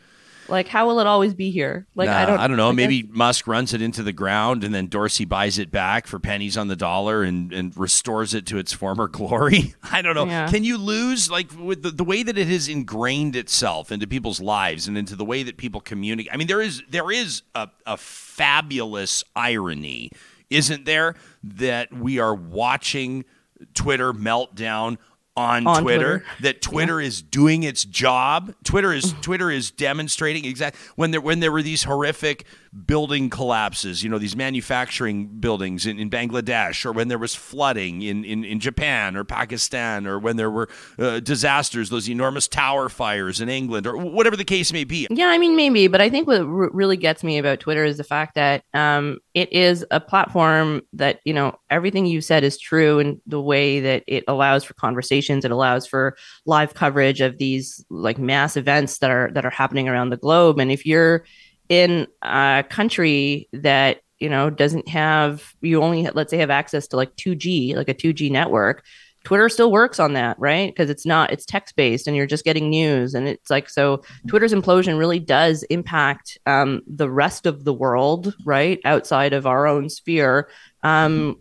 Like, 0.47 0.67
how 0.67 0.85
will 0.85 0.99
it 0.99 1.07
always 1.07 1.33
be 1.33 1.49
here? 1.49 1.87
Like, 1.95 2.07
Nah, 2.07 2.17
I 2.19 2.25
don't. 2.27 2.39
I 2.39 2.47
don't 2.47 2.57
know. 2.57 2.67
like, 2.67 2.75
Maybe 2.75 3.01
Musk 3.09 3.47
runs 3.47 3.73
it 3.73 3.81
into 3.81 4.03
the 4.03 4.13
ground 4.13 4.63
and 4.63 4.75
then 4.75 4.85
Dorsey 4.85 5.25
buys 5.25 5.57
it 5.57 5.71
back 5.71 6.05
for 6.05 6.19
pennies 6.19 6.55
on 6.55 6.67
the 6.67 6.75
dollar 6.75 7.23
and, 7.23 7.51
and 7.51 7.75
restores 7.75 8.35
it 8.35 8.45
to 8.47 8.59
its 8.59 8.71
former 8.71 9.07
glory. 9.19 9.73
I 9.91 10.03
don't 10.03 10.13
know. 10.13 10.25
Yeah. 10.27 10.47
Can 10.47 10.63
you 10.63 10.77
lose 10.77 11.31
like 11.31 11.47
with 11.57 11.81
the, 11.81 11.89
the 11.89 12.03
way 12.03 12.21
that 12.21 12.37
it 12.37 12.47
has 12.47 12.67
ingrained 12.67 13.35
itself 13.35 13.91
into 13.91 14.05
people's 14.05 14.39
lives 14.39 14.87
and 14.87 14.95
into 14.99 15.15
the 15.15 15.25
way 15.25 15.41
that 15.41 15.57
people 15.57 15.81
communicate? 15.81 16.31
I 16.31 16.37
mean, 16.37 16.45
there 16.47 16.61
is 16.61 16.83
there 16.89 17.09
is 17.09 17.41
a, 17.55 17.67
a 17.87 17.97
fabulous 17.97 19.23
irony, 19.35 20.11
isn't 20.51 20.85
there, 20.85 21.15
that 21.43 21.91
we 21.91 22.19
are 22.19 22.35
watching 22.35 23.25
Twitter 23.73 24.13
meltdown 24.13 24.97
on, 25.37 25.67
On 25.67 25.81
Twitter, 25.83 26.19
Twitter. 26.19 26.25
that 26.41 26.61
Twitter 26.61 27.01
is 27.01 27.21
doing 27.21 27.63
its 27.63 27.83
job. 27.83 28.53
Twitter 28.63 28.93
is 28.93 29.13
Twitter 29.21 29.51
is 29.51 29.69
demonstrating 29.69 30.45
exactly 30.45 30.79
when 30.95 31.11
there 31.11 31.19
when 31.19 31.41
there 31.41 31.51
were 31.51 31.61
these 31.61 31.83
horrific 31.83 32.45
building 32.85 33.29
collapses, 33.29 34.03
you 34.03 34.09
know, 34.09 34.17
these 34.17 34.35
manufacturing 34.35 35.27
buildings 35.27 35.85
in, 35.85 35.97
in 35.97 36.09
Bangladesh, 36.09 36.85
or 36.85 36.91
when 36.91 37.07
there 37.07 37.17
was 37.17 37.33
flooding 37.33 38.01
in, 38.01 38.25
in, 38.25 38.43
in 38.43 38.59
Japan 38.59 39.15
or 39.15 39.23
Pakistan, 39.23 40.05
or 40.05 40.19
when 40.19 40.35
there 40.35 40.51
were 40.51 40.67
uh, 40.99 41.19
disasters, 41.21 41.89
those 41.89 42.09
enormous 42.09 42.47
tower 42.47 42.89
fires 42.89 43.39
in 43.39 43.47
England, 43.47 43.87
or 43.87 43.97
whatever 43.97 44.35
the 44.35 44.43
case 44.43 44.73
may 44.73 44.83
be. 44.83 45.07
Yeah, 45.09 45.27
I 45.27 45.37
mean, 45.37 45.55
maybe, 45.55 45.87
but 45.87 46.01
I 46.01 46.09
think 46.09 46.27
what 46.27 46.41
r- 46.41 46.45
really 46.45 46.97
gets 46.97 47.23
me 47.23 47.37
about 47.37 47.61
Twitter 47.61 47.85
is 47.85 47.97
the 47.97 48.03
fact 48.03 48.35
that 48.35 48.63
um, 48.73 49.19
it 49.33 49.51
is 49.53 49.85
a 49.91 49.99
platform 49.99 50.81
that, 50.93 51.21
you 51.23 51.33
know, 51.33 51.57
everything 51.69 52.05
you 52.05 52.19
said 52.19 52.43
is 52.43 52.57
true 52.57 52.99
in 52.99 53.21
the 53.25 53.41
way 53.41 53.79
that 53.79 54.03
it 54.07 54.23
allows 54.27 54.63
for 54.63 54.73
conversations, 54.73 55.45
it 55.45 55.51
allows 55.51 55.87
for 55.87 56.17
live 56.45 56.73
coverage 56.73 57.21
of 57.21 57.37
these 57.37 57.85
like 57.89 58.19
mass 58.19 58.57
events 58.57 58.97
that 58.97 59.11
are 59.11 59.31
that 59.33 59.45
are 59.45 59.49
happening 59.49 59.87
around 59.87 60.09
the 60.09 60.17
globe. 60.17 60.59
And 60.59 60.71
if 60.71 60.85
you're 60.85 61.25
in 61.69 62.07
a 62.21 62.63
country 62.69 63.49
that 63.53 64.01
you 64.19 64.29
know 64.29 64.49
doesn't 64.49 64.87
have 64.87 65.53
you 65.61 65.81
only 65.81 66.07
let's 66.13 66.31
say 66.31 66.37
have 66.37 66.49
access 66.49 66.87
to 66.87 66.95
like 66.95 67.15
2G, 67.15 67.75
like 67.75 67.89
a 67.89 67.93
2G 67.93 68.31
network, 68.31 68.83
Twitter 69.25 69.49
still 69.49 69.71
works 69.71 69.99
on 69.99 70.13
that, 70.13 70.37
right? 70.39 70.71
Because 70.71 70.89
it's 70.89 71.05
not 71.05 71.31
it's 71.31 71.45
text 71.45 71.75
based 71.75 72.07
and 72.07 72.15
you're 72.15 72.27
just 72.27 72.45
getting 72.45 72.69
news 72.69 73.13
and 73.13 73.27
it's 73.27 73.49
like 73.49 73.69
so 73.69 74.01
Twitter's 74.27 74.53
implosion 74.53 74.97
really 74.97 75.19
does 75.19 75.63
impact 75.63 76.37
um, 76.45 76.81
the 76.87 77.09
rest 77.09 77.45
of 77.45 77.65
the 77.65 77.73
world, 77.73 78.33
right, 78.45 78.79
outside 78.85 79.33
of 79.33 79.45
our 79.45 79.67
own 79.67 79.89
sphere. 79.89 80.47
Um, 80.83 81.37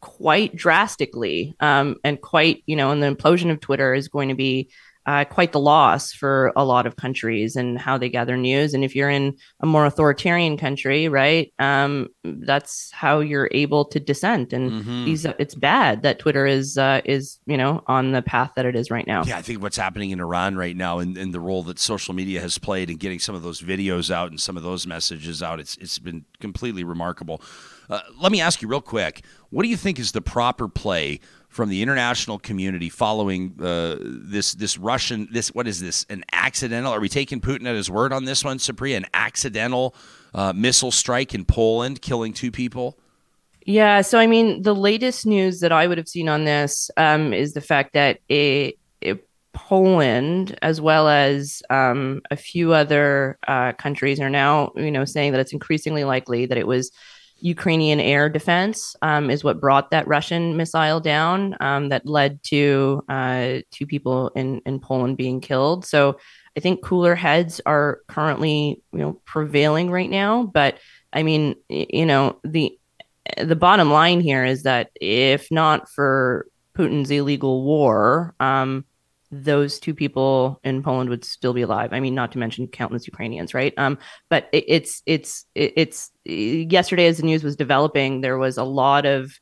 quite 0.00 0.54
drastically 0.54 1.54
um, 1.60 1.96
and 2.04 2.20
quite 2.20 2.62
you 2.66 2.76
know 2.76 2.90
and 2.90 3.02
the 3.02 3.12
implosion 3.12 3.50
of 3.50 3.60
twitter 3.60 3.94
is 3.94 4.08
going 4.08 4.28
to 4.28 4.34
be 4.34 4.68
uh, 5.06 5.24
quite 5.24 5.52
the 5.52 5.58
loss 5.60 6.12
for 6.12 6.52
a 6.54 6.64
lot 6.64 6.86
of 6.86 6.94
countries 6.96 7.56
and 7.56 7.78
how 7.78 7.98
they 7.98 8.08
gather 8.08 8.36
news 8.36 8.72
and 8.72 8.84
if 8.84 8.94
you're 8.94 9.10
in 9.10 9.36
a 9.60 9.66
more 9.66 9.84
authoritarian 9.84 10.56
country 10.56 11.08
right 11.08 11.52
um, 11.58 12.08
that's 12.24 12.90
how 12.92 13.18
you're 13.18 13.48
able 13.52 13.84
to 13.84 13.98
dissent 13.98 14.52
and 14.52 14.70
Mhm. 14.72 15.04
these 15.04 15.24
it's 15.38 15.54
bad 15.56 16.02
that 16.02 16.18
twitter 16.20 16.46
is 16.46 16.78
uh, 16.78 17.00
is 17.04 17.38
you 17.46 17.56
know 17.56 17.82
on 17.88 18.12
the 18.12 18.22
path 18.22 18.52
that 18.56 18.64
it 18.64 18.76
is 18.76 18.90
right 18.90 19.06
now 19.06 19.24
Yeah, 19.24 19.38
I 19.38 19.42
think 19.42 19.60
what's 19.62 19.76
happening 19.76 20.10
in 20.10 20.20
Iran 20.20 20.56
right 20.56 20.76
now 20.76 20.98
and, 21.00 21.18
and 21.18 21.34
the 21.34 21.40
role 21.40 21.62
that 21.64 21.78
social 21.78 22.14
media 22.14 22.40
has 22.40 22.58
played 22.58 22.88
in 22.88 22.96
getting 22.96 23.18
some 23.18 23.34
of 23.34 23.42
those 23.42 23.60
videos 23.60 24.10
out 24.10 24.30
and 24.30 24.40
some 24.40 24.56
of 24.56 24.62
those 24.62 24.86
messages 24.86 25.42
out, 25.42 25.58
it's 25.60 25.76
it's 25.78 25.98
been 25.98 26.24
completely 26.40 26.84
remarkable. 26.84 27.40
Uh, 27.90 28.00
let 28.20 28.30
me 28.32 28.40
ask 28.40 28.62
you 28.62 28.68
real 28.68 28.80
quick, 28.80 29.22
what 29.50 29.64
do 29.64 29.68
you 29.68 29.76
think 29.76 29.98
is 29.98 30.12
the 30.12 30.22
proper 30.22 30.68
play 30.68 31.18
from 31.52 31.68
the 31.68 31.82
international 31.82 32.38
community 32.38 32.88
following 32.88 33.54
uh, 33.60 33.96
this 34.00 34.54
this 34.54 34.78
Russian 34.78 35.28
this 35.30 35.54
what 35.54 35.68
is 35.68 35.80
this 35.80 36.06
an 36.08 36.24
accidental? 36.32 36.92
Are 36.92 37.00
we 37.00 37.08
taking 37.08 37.40
Putin 37.40 37.66
at 37.66 37.76
his 37.76 37.90
word 37.90 38.12
on 38.12 38.24
this 38.24 38.42
one, 38.42 38.58
Supriya? 38.58 38.96
An 38.96 39.06
accidental 39.14 39.94
uh, 40.34 40.52
missile 40.54 40.90
strike 40.90 41.34
in 41.34 41.44
Poland, 41.44 42.00
killing 42.00 42.32
two 42.32 42.50
people. 42.50 42.98
Yeah, 43.64 44.00
so 44.00 44.18
I 44.18 44.26
mean, 44.26 44.62
the 44.62 44.74
latest 44.74 45.26
news 45.26 45.60
that 45.60 45.70
I 45.70 45.86
would 45.86 45.98
have 45.98 46.08
seen 46.08 46.28
on 46.28 46.44
this 46.44 46.90
um, 46.96 47.32
is 47.32 47.52
the 47.52 47.60
fact 47.60 47.92
that 47.92 48.18
Poland, 49.52 50.58
as 50.62 50.80
well 50.80 51.08
as 51.08 51.62
um, 51.70 52.22
a 52.30 52.36
few 52.36 52.72
other 52.72 53.38
uh, 53.46 53.72
countries, 53.72 54.18
are 54.20 54.30
now, 54.30 54.72
you 54.74 54.90
know, 54.90 55.04
saying 55.04 55.32
that 55.32 55.40
it's 55.40 55.52
increasingly 55.52 56.04
likely 56.04 56.46
that 56.46 56.58
it 56.58 56.66
was 56.66 56.90
Ukrainian 57.42 57.98
air 57.98 58.28
defense 58.28 58.94
um, 59.02 59.28
is 59.28 59.42
what 59.42 59.60
brought 59.60 59.90
that 59.90 60.06
Russian 60.06 60.56
missile 60.56 61.00
down 61.00 61.56
um, 61.60 61.88
that 61.88 62.06
led 62.06 62.40
to 62.44 63.04
uh, 63.08 63.58
two 63.72 63.84
people 63.84 64.28
in 64.36 64.62
in 64.64 64.78
Poland 64.78 65.16
being 65.16 65.40
killed. 65.40 65.84
So 65.84 66.18
I 66.56 66.60
think 66.60 66.82
cooler 66.82 67.16
heads 67.16 67.60
are 67.66 68.00
currently, 68.06 68.80
you 68.92 68.98
know, 68.98 69.20
prevailing 69.24 69.90
right 69.90 70.08
now. 70.08 70.44
But 70.44 70.78
I 71.12 71.24
mean, 71.24 71.56
you 71.68 72.06
know, 72.06 72.38
the 72.44 72.78
the 73.36 73.56
bottom 73.56 73.90
line 73.90 74.20
here 74.20 74.44
is 74.44 74.62
that 74.62 74.90
if 75.00 75.50
not 75.50 75.88
for 75.88 76.46
Putin's 76.78 77.10
illegal 77.10 77.64
war, 77.64 78.36
um, 78.38 78.84
those 79.32 79.80
two 79.80 79.94
people 79.94 80.60
in 80.62 80.82
Poland 80.82 81.08
would 81.08 81.24
still 81.24 81.54
be 81.54 81.62
alive. 81.62 81.92
I 81.92 82.00
mean, 82.00 82.14
not 82.14 82.32
to 82.32 82.38
mention 82.38 82.66
countless 82.68 83.06
Ukrainians, 83.06 83.54
right? 83.54 83.72
Um, 83.78 83.98
but 84.28 84.48
it, 84.52 84.64
it's 84.68 85.02
it's 85.06 85.46
it, 85.54 85.72
it's 85.76 86.10
yesterday 86.24 87.06
as 87.06 87.16
the 87.16 87.24
news 87.24 87.42
was 87.42 87.56
developing, 87.56 88.20
there 88.20 88.36
was 88.36 88.58
a 88.58 88.64
lot 88.64 89.06
of 89.06 89.32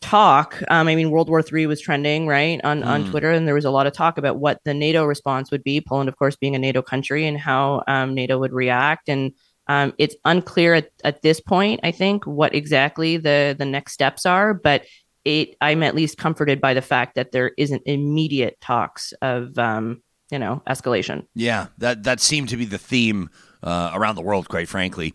talk. 0.00 0.62
Um, 0.68 0.88
I 0.88 0.94
mean, 0.94 1.10
World 1.10 1.28
War 1.28 1.42
III 1.42 1.66
was 1.66 1.80
trending, 1.80 2.26
right, 2.26 2.58
on 2.64 2.82
on 2.82 3.04
Mm. 3.04 3.10
Twitter, 3.10 3.30
and 3.30 3.46
there 3.46 3.54
was 3.54 3.66
a 3.66 3.70
lot 3.70 3.86
of 3.86 3.92
talk 3.92 4.16
about 4.16 4.38
what 4.38 4.60
the 4.64 4.72
NATO 4.72 5.04
response 5.04 5.50
would 5.50 5.62
be. 5.62 5.80
Poland, 5.80 6.08
of 6.08 6.16
course, 6.16 6.36
being 6.36 6.54
a 6.54 6.58
NATO 6.58 6.80
country, 6.80 7.26
and 7.26 7.38
how 7.38 7.82
um, 7.86 8.14
NATO 8.14 8.38
would 8.38 8.52
react. 8.52 9.10
And 9.10 9.32
um, 9.68 9.92
it's 9.98 10.16
unclear 10.24 10.74
at, 10.74 10.90
at 11.04 11.22
this 11.22 11.40
point, 11.40 11.80
I 11.82 11.90
think, 11.90 12.24
what 12.24 12.54
exactly 12.54 13.18
the 13.18 13.54
the 13.58 13.66
next 13.66 13.92
steps 13.92 14.24
are. 14.24 14.54
But 14.54 14.84
it, 15.26 15.56
I'm 15.60 15.82
at 15.82 15.96
least 15.96 16.18
comforted 16.18 16.60
by 16.60 16.72
the 16.72 16.80
fact 16.80 17.16
that 17.16 17.32
there 17.32 17.50
isn't 17.58 17.82
immediate 17.84 18.60
talks 18.60 19.12
of, 19.20 19.58
um, 19.58 20.02
you 20.30 20.38
know, 20.38 20.62
escalation. 20.68 21.26
Yeah, 21.34 21.66
that 21.78 22.04
that 22.04 22.20
seemed 22.20 22.48
to 22.50 22.56
be 22.56 22.64
the 22.64 22.78
theme 22.78 23.28
uh, 23.66 23.90
around 23.94 24.14
the 24.14 24.22
world, 24.22 24.48
quite 24.48 24.68
frankly. 24.68 25.12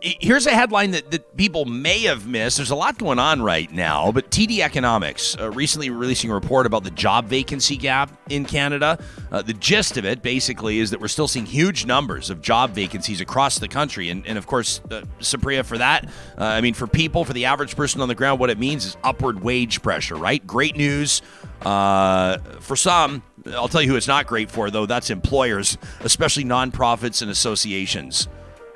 Here's 0.00 0.46
a 0.46 0.52
headline 0.52 0.92
that, 0.92 1.10
that 1.10 1.36
people 1.36 1.64
may 1.64 2.02
have 2.02 2.28
missed. 2.28 2.56
There's 2.56 2.70
a 2.70 2.76
lot 2.76 2.96
going 2.96 3.18
on 3.18 3.42
right 3.42 3.70
now, 3.72 4.12
but 4.12 4.30
TD 4.30 4.60
Economics 4.60 5.36
uh, 5.38 5.50
recently 5.50 5.90
releasing 5.90 6.30
a 6.30 6.34
report 6.34 6.64
about 6.64 6.84
the 6.84 6.92
job 6.92 7.26
vacancy 7.26 7.76
gap 7.76 8.16
in 8.30 8.44
Canada. 8.44 8.98
Uh, 9.32 9.42
the 9.42 9.52
gist 9.52 9.96
of 9.96 10.04
it, 10.04 10.22
basically, 10.22 10.78
is 10.78 10.90
that 10.90 11.00
we're 11.00 11.08
still 11.08 11.26
seeing 11.26 11.44
huge 11.44 11.86
numbers 11.86 12.30
of 12.30 12.40
job 12.40 12.70
vacancies 12.70 13.20
across 13.20 13.58
the 13.58 13.68
country. 13.68 14.10
And, 14.10 14.24
and 14.26 14.38
of 14.38 14.46
course, 14.46 14.80
uh, 14.92 15.02
Supriya, 15.18 15.64
for 15.64 15.78
that, 15.78 16.06
uh, 16.38 16.44
I 16.44 16.60
mean, 16.60 16.74
for 16.74 16.86
people, 16.86 17.24
for 17.24 17.32
the 17.32 17.46
average 17.46 17.74
person 17.74 18.00
on 18.00 18.06
the 18.06 18.14
ground, 18.14 18.38
what 18.38 18.50
it 18.50 18.58
means 18.58 18.86
is 18.86 18.96
upward 19.02 19.42
wage 19.42 19.82
pressure, 19.82 20.14
right? 20.14 20.46
Great 20.46 20.76
news. 20.76 21.20
Uh, 21.62 22.38
for 22.60 22.76
some, 22.76 23.24
I'll 23.54 23.68
tell 23.68 23.82
you 23.82 23.90
who 23.90 23.96
it's 23.96 24.08
not 24.08 24.26
great 24.26 24.50
for, 24.50 24.70
though. 24.70 24.86
That's 24.86 25.10
employers, 25.10 25.78
especially 26.00 26.44
nonprofits 26.44 27.22
and 27.22 27.30
associations. 27.30 28.28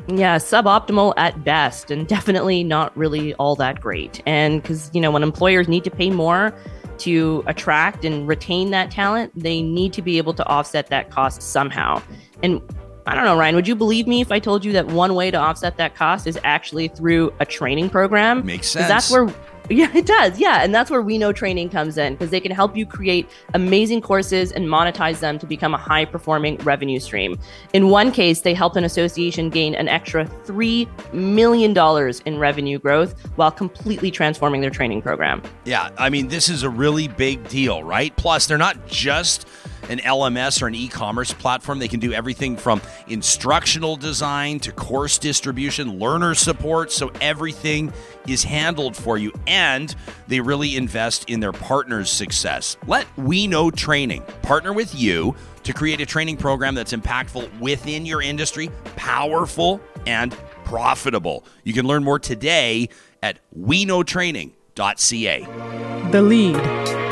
Yeah, 0.09 0.37
suboptimal 0.37 1.15
at 1.17 1.45
best, 1.45 1.91
and 1.91 2.09
definitely 2.09 2.65
not 2.65 2.97
really 2.97 3.35
all 3.35 3.55
that 3.57 3.81
great. 3.81 4.21
And 4.27 4.61
because, 4.61 4.91
you 4.93 5.01
know, 5.01 5.11
when 5.11 5.23
employers 5.23 5.69
need 5.69 5.85
to 5.85 5.91
pay 5.91 6.11
more 6.11 6.53
to 6.99 7.45
attract 7.47 8.05
and 8.05 8.27
retain 8.27 8.71
that 8.71 8.91
talent, 8.91 9.33
they 9.37 9.63
need 9.63 9.93
to 9.93 10.03
be 10.03 10.19
able 10.19 10.35
to 10.35 10.47
offset 10.47 10.89
that 10.89 11.11
cost 11.11 11.41
somehow. 11.41 12.03
And 12.43 12.61
I 13.07 13.15
don't 13.15 13.25
know, 13.25 13.37
Ryan, 13.37 13.57
would 13.57 13.67
you 13.67 13.75
believe 13.75 14.07
me 14.07 14.21
if 14.21 14.31
I 14.31 14.39
told 14.39 14.65
you 14.65 14.73
that 14.73 14.87
one 14.89 15.15
way 15.15 15.31
to 15.31 15.37
offset 15.37 15.77
that 15.77 15.95
cost 15.95 16.27
is 16.27 16.39
actually 16.45 16.89
through 16.89 17.33
a 17.41 17.47
training 17.47 17.91
program? 17.91 18.45
Makes 18.45 18.75
'Cause 18.75 18.89
That's 18.89 19.11
where 19.11 19.29
yeah, 19.75 19.91
it 19.95 20.07
does. 20.07 20.39
Yeah. 20.39 20.63
And 20.63 20.75
that's 20.75 20.91
where 20.91 21.03
We 21.03 21.19
Know 21.19 21.33
Training 21.33 21.71
comes 21.71 21.99
in 21.99 22.15
because 22.15 22.31
they 22.31 22.41
can 22.41 22.53
help 22.53 22.77
you 22.77 22.87
create 22.87 23.29
amazing 23.55 24.01
courses 24.01 24.53
and 24.53 24.67
monetize 24.67 25.21
them 25.21 25.39
to 25.39 25.47
become 25.47 25.75
a 25.75 25.79
high 25.79 26.05
performing 26.05 26.57
revenue 26.59 27.01
stream. 27.01 27.39
In 27.73 27.89
one 27.89 28.13
case, 28.13 28.41
they 28.41 28.55
helped 28.55 28.77
an 28.77 28.85
association 28.85 29.51
gain 29.51 29.75
an 29.75 29.89
extra 29.89 30.25
$3 30.25 31.13
million 31.13 32.21
in 32.27 32.39
revenue 32.39 32.79
growth 32.79 33.19
while 33.37 33.51
completely 33.51 34.11
transforming 34.11 34.61
their 34.61 34.71
training 34.71 35.03
program. 35.03 35.43
Yeah, 35.65 35.91
I 35.99 36.11
mean, 36.11 36.29
this 36.29 36.49
is 36.49 36.63
a 36.63 36.71
really 36.71 37.09
big 37.09 37.47
deal, 37.49 37.83
right? 37.83 38.15
Plus, 38.17 38.47
they're 38.47 38.59
not 38.59 38.87
just 38.87 39.47
an 39.93 39.99
LMS 40.01 40.63
or 40.63 40.67
an 40.67 40.75
e 40.75 40.89
commerce 40.89 41.33
platform. 41.33 41.79
They 41.79 41.89
can 41.89 42.01
do 42.01 42.13
everything 42.13 42.57
from 42.57 42.81
instructional 43.07 43.97
design 43.97 44.59
to 44.61 44.73
course 44.73 45.19
distribution, 45.19 45.99
learner 45.99 46.35
support. 46.35 46.91
So 46.91 47.13
everything 47.21 47.93
is 48.27 48.43
handled 48.43 48.97
for 48.97 49.19
you. 49.19 49.33
And 49.47 49.95
they 50.27 50.41
really 50.41 50.77
invest 50.77 51.29
in 51.29 51.41
their 51.41 51.53
partners' 51.53 52.11
success. 52.11 52.77
Let 52.87 53.07
We 53.17 53.47
Know 53.47 53.71
Training 53.71 54.25
partner 54.43 54.73
with 54.73 54.95
you 54.95 55.37
to 55.63 55.73
create 55.73 56.01
a 56.01 56.07
training 56.07 56.39
program 56.39 56.75
that's 56.75 56.93
impactful 56.93 57.61
within 57.61 58.05
your 58.05 58.21
industry, 58.21 58.71
powerful, 58.97 59.81
and 60.07 60.37
profitable. 60.65 61.45
You 61.65 61.73
can 61.73 61.87
learn 61.87 62.03
more 62.03 62.19
today 62.19 62.89
at 63.23 63.39
weknowtraining.ca. 63.57 65.47
The 66.11 66.23
lead. 66.23 67.12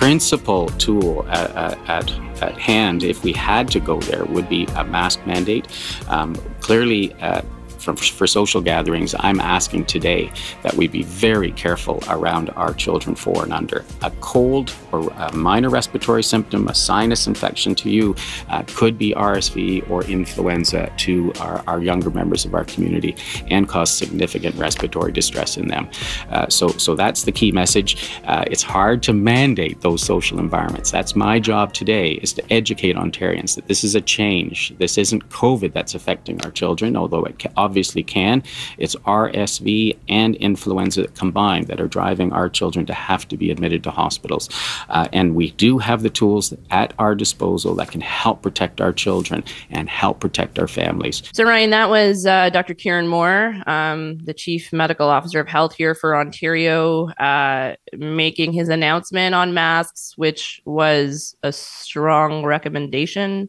Principal 0.00 0.66
tool 0.78 1.28
at, 1.28 1.50
at, 1.50 1.78
at, 1.90 2.42
at 2.42 2.58
hand, 2.58 3.02
if 3.02 3.22
we 3.22 3.34
had 3.34 3.68
to 3.68 3.78
go 3.78 4.00
there, 4.00 4.24
would 4.24 4.48
be 4.48 4.64
a 4.76 4.82
mask 4.82 5.20
mandate. 5.26 5.66
Um, 6.08 6.34
clearly, 6.60 7.12
uh, 7.20 7.42
from, 7.80 7.96
for 7.96 8.26
social 8.26 8.60
gatherings, 8.60 9.14
I'm 9.18 9.40
asking 9.40 9.86
today 9.86 10.30
that 10.62 10.74
we 10.74 10.86
be 10.86 11.02
very 11.02 11.52
careful 11.52 12.02
around 12.08 12.50
our 12.50 12.74
children 12.74 13.14
four 13.16 13.42
and 13.42 13.52
under. 13.52 13.84
A 14.02 14.10
cold 14.20 14.74
or 14.92 15.08
a 15.16 15.32
minor 15.34 15.70
respiratory 15.70 16.22
symptom, 16.22 16.68
a 16.68 16.74
sinus 16.74 17.26
infection 17.26 17.74
to 17.76 17.90
you, 17.90 18.14
uh, 18.48 18.62
could 18.68 18.98
be 18.98 19.12
RSV 19.14 19.88
or 19.90 20.04
influenza 20.04 20.92
to 20.98 21.32
our, 21.40 21.62
our, 21.66 21.80
younger 21.80 22.10
members 22.10 22.44
of 22.44 22.54
our 22.54 22.64
community 22.64 23.16
and 23.48 23.66
cause 23.66 23.90
significant 23.90 24.54
respiratory 24.56 25.10
distress 25.10 25.56
in 25.56 25.68
them. 25.68 25.88
Uh, 26.28 26.46
so, 26.48 26.68
so 26.68 26.94
that's 26.94 27.22
the 27.22 27.32
key 27.32 27.50
message. 27.50 28.10
Uh, 28.24 28.44
it's 28.48 28.62
hard 28.62 29.02
to 29.02 29.14
mandate 29.14 29.80
those 29.80 30.02
social 30.02 30.38
environments. 30.38 30.90
That's 30.90 31.16
my 31.16 31.40
job 31.40 31.72
today 31.72 32.12
is 32.22 32.34
to 32.34 32.52
educate 32.52 32.96
Ontarians 32.96 33.54
that 33.54 33.66
this 33.66 33.82
is 33.82 33.94
a 33.94 34.00
change. 34.00 34.74
This 34.76 34.98
isn't 34.98 35.26
COVID 35.30 35.72
that's 35.72 35.94
affecting 35.94 36.38
our 36.44 36.50
children, 36.50 36.96
although 36.96 37.24
it 37.24 37.42
obviously 37.56 37.69
can. 38.06 38.42
It's 38.78 38.94
RSV 38.96 39.96
and 40.08 40.34
influenza 40.36 41.08
combined 41.08 41.66
that 41.68 41.80
are 41.80 41.88
driving 41.88 42.32
our 42.32 42.48
children 42.48 42.86
to 42.86 42.94
have 42.94 43.26
to 43.28 43.36
be 43.36 43.50
admitted 43.50 43.82
to 43.84 43.90
hospitals. 43.90 44.48
Uh, 44.88 45.08
and 45.12 45.34
we 45.34 45.52
do 45.52 45.78
have 45.78 46.02
the 46.02 46.10
tools 46.10 46.54
at 46.70 46.92
our 46.98 47.14
disposal 47.14 47.74
that 47.74 47.90
can 47.90 48.00
help 48.00 48.42
protect 48.42 48.80
our 48.80 48.92
children 48.92 49.44
and 49.70 49.88
help 49.88 50.20
protect 50.20 50.58
our 50.58 50.68
families. 50.68 51.22
So, 51.32 51.44
Ryan, 51.44 51.70
that 51.70 51.90
was 51.90 52.26
uh, 52.26 52.50
Dr. 52.50 52.74
Kieran 52.74 53.08
Moore, 53.08 53.56
um, 53.66 54.18
the 54.18 54.34
Chief 54.34 54.72
Medical 54.72 55.08
Officer 55.08 55.40
of 55.40 55.48
Health 55.48 55.74
here 55.74 55.94
for 55.94 56.16
Ontario, 56.16 57.08
uh, 57.10 57.74
making 57.96 58.52
his 58.52 58.68
announcement 58.68 59.34
on 59.34 59.54
masks, 59.54 60.12
which 60.16 60.60
was 60.64 61.34
a 61.42 61.52
strong 61.52 62.44
recommendation 62.44 63.48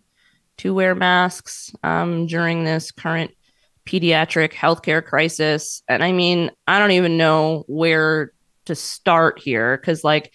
to 0.58 0.74
wear 0.74 0.94
masks 0.94 1.74
um, 1.84 2.28
during 2.28 2.63
this 2.63 2.92
current 2.92 3.32
pediatric 3.92 4.54
healthcare 4.54 5.04
crisis. 5.04 5.84
And 5.88 6.04
I 6.04 6.12
mean, 6.12 6.52
I 6.68 6.80
don't 6.80 6.92
even 6.92 7.18
know 7.18 7.66
where 7.68 8.32
to 8.66 8.76
start 8.76 9.40
here 9.40 9.78
because, 9.78 10.04
like, 10.04 10.32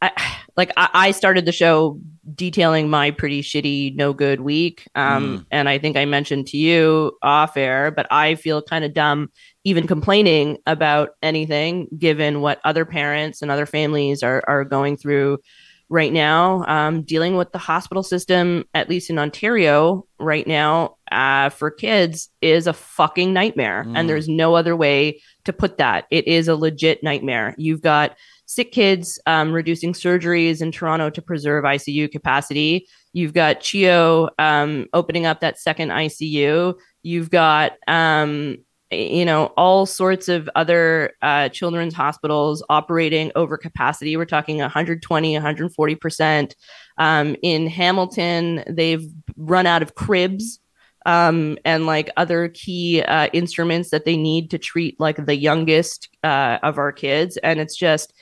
I, 0.00 0.12
like 0.56 0.70
I, 0.76 1.12
started 1.12 1.46
the 1.46 1.52
show 1.52 1.98
detailing 2.34 2.90
my 2.90 3.10
pretty 3.10 3.40
shitty, 3.42 3.96
no 3.96 4.12
good 4.12 4.40
week. 4.40 4.86
Um, 4.94 5.38
mm. 5.38 5.46
And 5.50 5.68
I 5.68 5.78
think 5.78 5.96
I 5.96 6.04
mentioned 6.04 6.46
to 6.48 6.58
you 6.58 7.16
off 7.22 7.56
air, 7.56 7.90
but 7.90 8.06
I 8.10 8.34
feel 8.34 8.60
kind 8.60 8.84
of 8.84 8.92
dumb 8.92 9.30
even 9.64 9.86
complaining 9.86 10.58
about 10.66 11.10
anything 11.22 11.88
given 11.98 12.42
what 12.42 12.60
other 12.64 12.84
parents 12.84 13.40
and 13.40 13.50
other 13.50 13.66
families 13.66 14.22
are, 14.22 14.42
are 14.46 14.64
going 14.64 14.98
through 14.98 15.38
right 15.88 16.12
now. 16.12 16.64
Um, 16.66 17.02
dealing 17.02 17.36
with 17.36 17.52
the 17.52 17.58
hospital 17.58 18.02
system, 18.02 18.64
at 18.74 18.88
least 18.88 19.10
in 19.10 19.18
Ontario 19.18 20.06
right 20.18 20.46
now, 20.46 20.96
uh, 21.12 21.50
for 21.50 21.70
kids 21.70 22.30
is 22.40 22.66
a 22.66 22.72
fucking 22.72 23.32
nightmare. 23.32 23.84
Mm. 23.86 23.98
And 23.98 24.08
there's 24.08 24.28
no 24.28 24.54
other 24.54 24.74
way 24.74 25.20
to 25.44 25.52
put 25.52 25.78
that. 25.78 26.06
It 26.10 26.26
is 26.26 26.48
a 26.48 26.56
legit 26.56 27.02
nightmare. 27.02 27.54
You've 27.58 27.82
got 27.82 28.16
sick 28.46 28.72
kids 28.72 29.20
um, 29.26 29.52
reducing 29.52 29.92
surgeries 29.92 30.60
in 30.60 30.72
Toronto 30.72 31.10
to 31.10 31.22
preserve 31.22 31.64
ICU 31.64 32.10
capacity. 32.10 32.86
You've 33.12 33.32
got 33.32 33.60
CHEO 33.60 34.30
um, 34.38 34.86
opening 34.92 35.26
up 35.26 35.40
that 35.40 35.58
second 35.58 35.90
ICU. 35.90 36.74
You've 37.02 37.30
got 37.30 37.72
um, 37.86 38.58
you 38.94 39.24
know 39.24 39.46
all 39.56 39.86
sorts 39.86 40.28
of 40.28 40.48
other 40.54 41.12
uh, 41.22 41.48
children's 41.50 41.94
hospitals 41.94 42.62
operating 42.68 43.32
over 43.34 43.56
capacity. 43.56 44.16
We're 44.16 44.24
talking 44.24 44.58
120 44.58 45.34
140 45.34 45.94
percent. 45.96 46.56
Um, 46.96 47.34
in 47.42 47.66
hamilton 47.66 48.62
they've 48.68 49.04
run 49.36 49.66
out 49.66 49.82
of 49.82 49.96
cribs 49.96 50.60
um, 51.06 51.58
and 51.64 51.86
like 51.86 52.10
other 52.16 52.48
key 52.48 53.02
uh, 53.02 53.28
instruments 53.32 53.90
that 53.90 54.04
they 54.04 54.16
need 54.16 54.50
to 54.50 54.58
treat 54.58 54.98
like 54.98 55.24
the 55.24 55.36
youngest 55.36 56.08
uh, 56.22 56.58
of 56.62 56.78
our 56.78 56.92
kids. 56.92 57.36
And 57.38 57.60
it's 57.60 57.76
just 57.76 58.12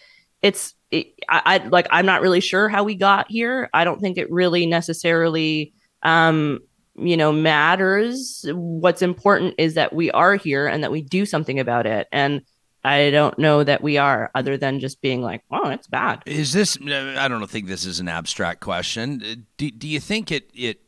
it's 0.41 0.75
it, 0.91 1.14
I, 1.29 1.43
I 1.45 1.67
like 1.69 1.87
i'm 1.91 2.05
not 2.05 2.21
really 2.21 2.41
sure 2.41 2.69
how 2.69 2.85
we 2.85 2.95
got 2.95 3.31
here. 3.31 3.71
I 3.73 3.85
don't 3.85 4.00
think 4.00 4.19
it 4.19 4.31
really 4.31 4.67
necessarily 4.67 5.73
um 6.02 6.59
you 6.96 7.16
know 7.16 7.32
matters. 7.32 8.44
What's 8.52 9.02
important 9.02 9.54
is 9.58 9.75
that 9.75 9.92
we 9.92 10.11
are 10.11 10.37
here 10.37 10.66
and 10.66 10.82
that 10.82 10.92
we 10.92 11.02
do 11.02 11.26
something 11.26 11.58
about 11.58 11.87
it. 11.87 12.08
And 12.12 12.42
i 12.84 13.11
don't 13.11 13.38
know 13.38 13.62
that 13.62 13.80
we 13.80 13.96
are 13.96 14.28
other 14.34 14.56
than 14.56 14.80
just 14.80 15.00
being 15.00 15.22
like 15.22 15.42
oh 15.50 15.68
it's 15.68 15.87
bad. 15.87 16.22
Is 16.26 16.52
this 16.52 16.76
i 16.82 17.28
don't 17.28 17.49
think 17.49 17.67
this 17.67 17.84
is 17.84 18.00
an 18.00 18.08
abstract 18.08 18.60
question. 18.60 19.23
Uh, 19.25 19.34
do, 19.56 19.71
do 19.71 19.88
you 19.88 20.00
think 20.00 20.32
it 20.32 20.50
it 20.54 20.80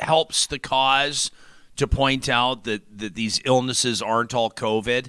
helps 0.00 0.46
the 0.46 0.58
cause 0.58 1.30
to 1.76 1.86
point 1.86 2.28
out 2.28 2.64
that 2.64 2.98
that 2.98 3.14
these 3.14 3.40
illnesses 3.44 4.00
aren't 4.00 4.34
all 4.34 4.50
covid? 4.50 5.08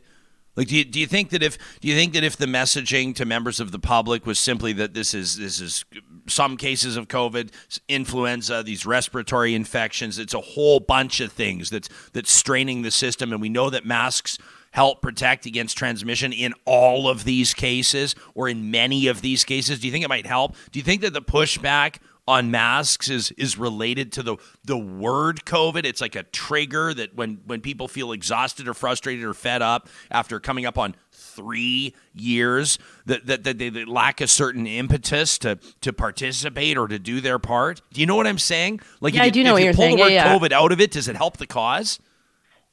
Like, 0.55 0.69
do 0.69 0.77
you, 0.77 0.85
do 0.85 1.01
you 1.01 1.07
think 1.07 1.31
that 1.31 1.43
if 1.43 1.57
do 1.79 1.87
you 1.87 1.95
think 1.95 2.13
that 2.13 2.23
if 2.23 2.37
the 2.37 2.45
messaging 2.45 3.13
to 3.15 3.25
members 3.25 3.59
of 3.59 3.71
the 3.71 3.79
public 3.79 4.25
was 4.25 4.39
simply 4.39 4.71
that 4.73 4.93
this 4.93 5.13
is 5.13 5.37
this 5.37 5.59
is 5.59 5.83
some 6.27 6.57
cases 6.57 6.97
of 6.97 7.07
COVID, 7.07 7.51
influenza, 7.87 8.63
these 8.63 8.85
respiratory 8.85 9.53
infections, 9.53 10.19
it's 10.19 10.33
a 10.33 10.41
whole 10.41 10.79
bunch 10.79 11.19
of 11.19 11.31
things 11.31 11.69
that's 11.69 11.89
that's 12.13 12.31
straining 12.31 12.81
the 12.81 12.91
system, 12.91 13.31
and 13.31 13.41
we 13.41 13.49
know 13.49 13.69
that 13.69 13.85
masks 13.85 14.37
help 14.71 15.01
protect 15.01 15.45
against 15.45 15.77
transmission 15.77 16.33
in 16.33 16.53
all 16.65 17.07
of 17.07 17.23
these 17.23 17.53
cases 17.53 18.13
or 18.33 18.49
in 18.49 18.69
many 18.71 19.07
of 19.07 19.21
these 19.21 19.45
cases. 19.45 19.79
Do 19.79 19.87
you 19.87 19.91
think 19.91 20.03
it 20.03 20.09
might 20.09 20.27
help? 20.27 20.53
Do 20.71 20.79
you 20.79 20.83
think 20.83 21.01
that 21.01 21.13
the 21.13 21.21
pushback 21.21 21.99
on 22.27 22.49
masks 22.49 23.09
is 23.09 23.31
is 23.31 23.57
related 23.57 24.11
to 24.13 24.23
the 24.23 24.37
the 24.63 24.77
word 24.77 25.45
COVID. 25.45 25.85
It's 25.85 26.01
like 26.01 26.15
a 26.15 26.23
trigger 26.23 26.93
that 26.93 27.15
when 27.15 27.41
when 27.45 27.61
people 27.61 27.87
feel 27.87 28.11
exhausted 28.11 28.67
or 28.67 28.73
frustrated 28.73 29.23
or 29.23 29.33
fed 29.33 29.61
up 29.61 29.87
after 30.09 30.39
coming 30.39 30.65
up 30.65 30.77
on 30.77 30.95
three 31.11 31.93
years 32.13 32.79
that, 33.05 33.25
that, 33.25 33.43
that 33.43 33.57
they, 33.57 33.69
they 33.69 33.85
lack 33.85 34.21
a 34.21 34.27
certain 34.27 34.65
impetus 34.65 35.37
to 35.39 35.59
to 35.81 35.93
participate 35.93 36.77
or 36.77 36.87
to 36.87 36.97
do 36.97 37.21
their 37.21 37.37
part. 37.37 37.81
Do 37.93 38.01
you 38.01 38.07
know 38.07 38.15
what 38.15 38.27
I'm 38.27 38.39
saying? 38.39 38.81
Like, 39.01 39.13
yeah, 39.13 39.21
if, 39.21 39.27
I 39.27 39.29
do 39.29 39.43
know 39.43 39.53
what 39.53 39.59
you 39.59 39.65
you're 39.65 39.73
pull 39.73 39.83
saying. 39.83 39.97
the 39.97 40.01
word 40.03 40.11
yeah, 40.13 40.35
COVID 40.35 40.51
out 40.51 40.71
of 40.71 40.81
it, 40.81 40.91
does 40.91 41.07
it 41.07 41.15
help 41.15 41.37
the 41.37 41.47
cause? 41.47 41.99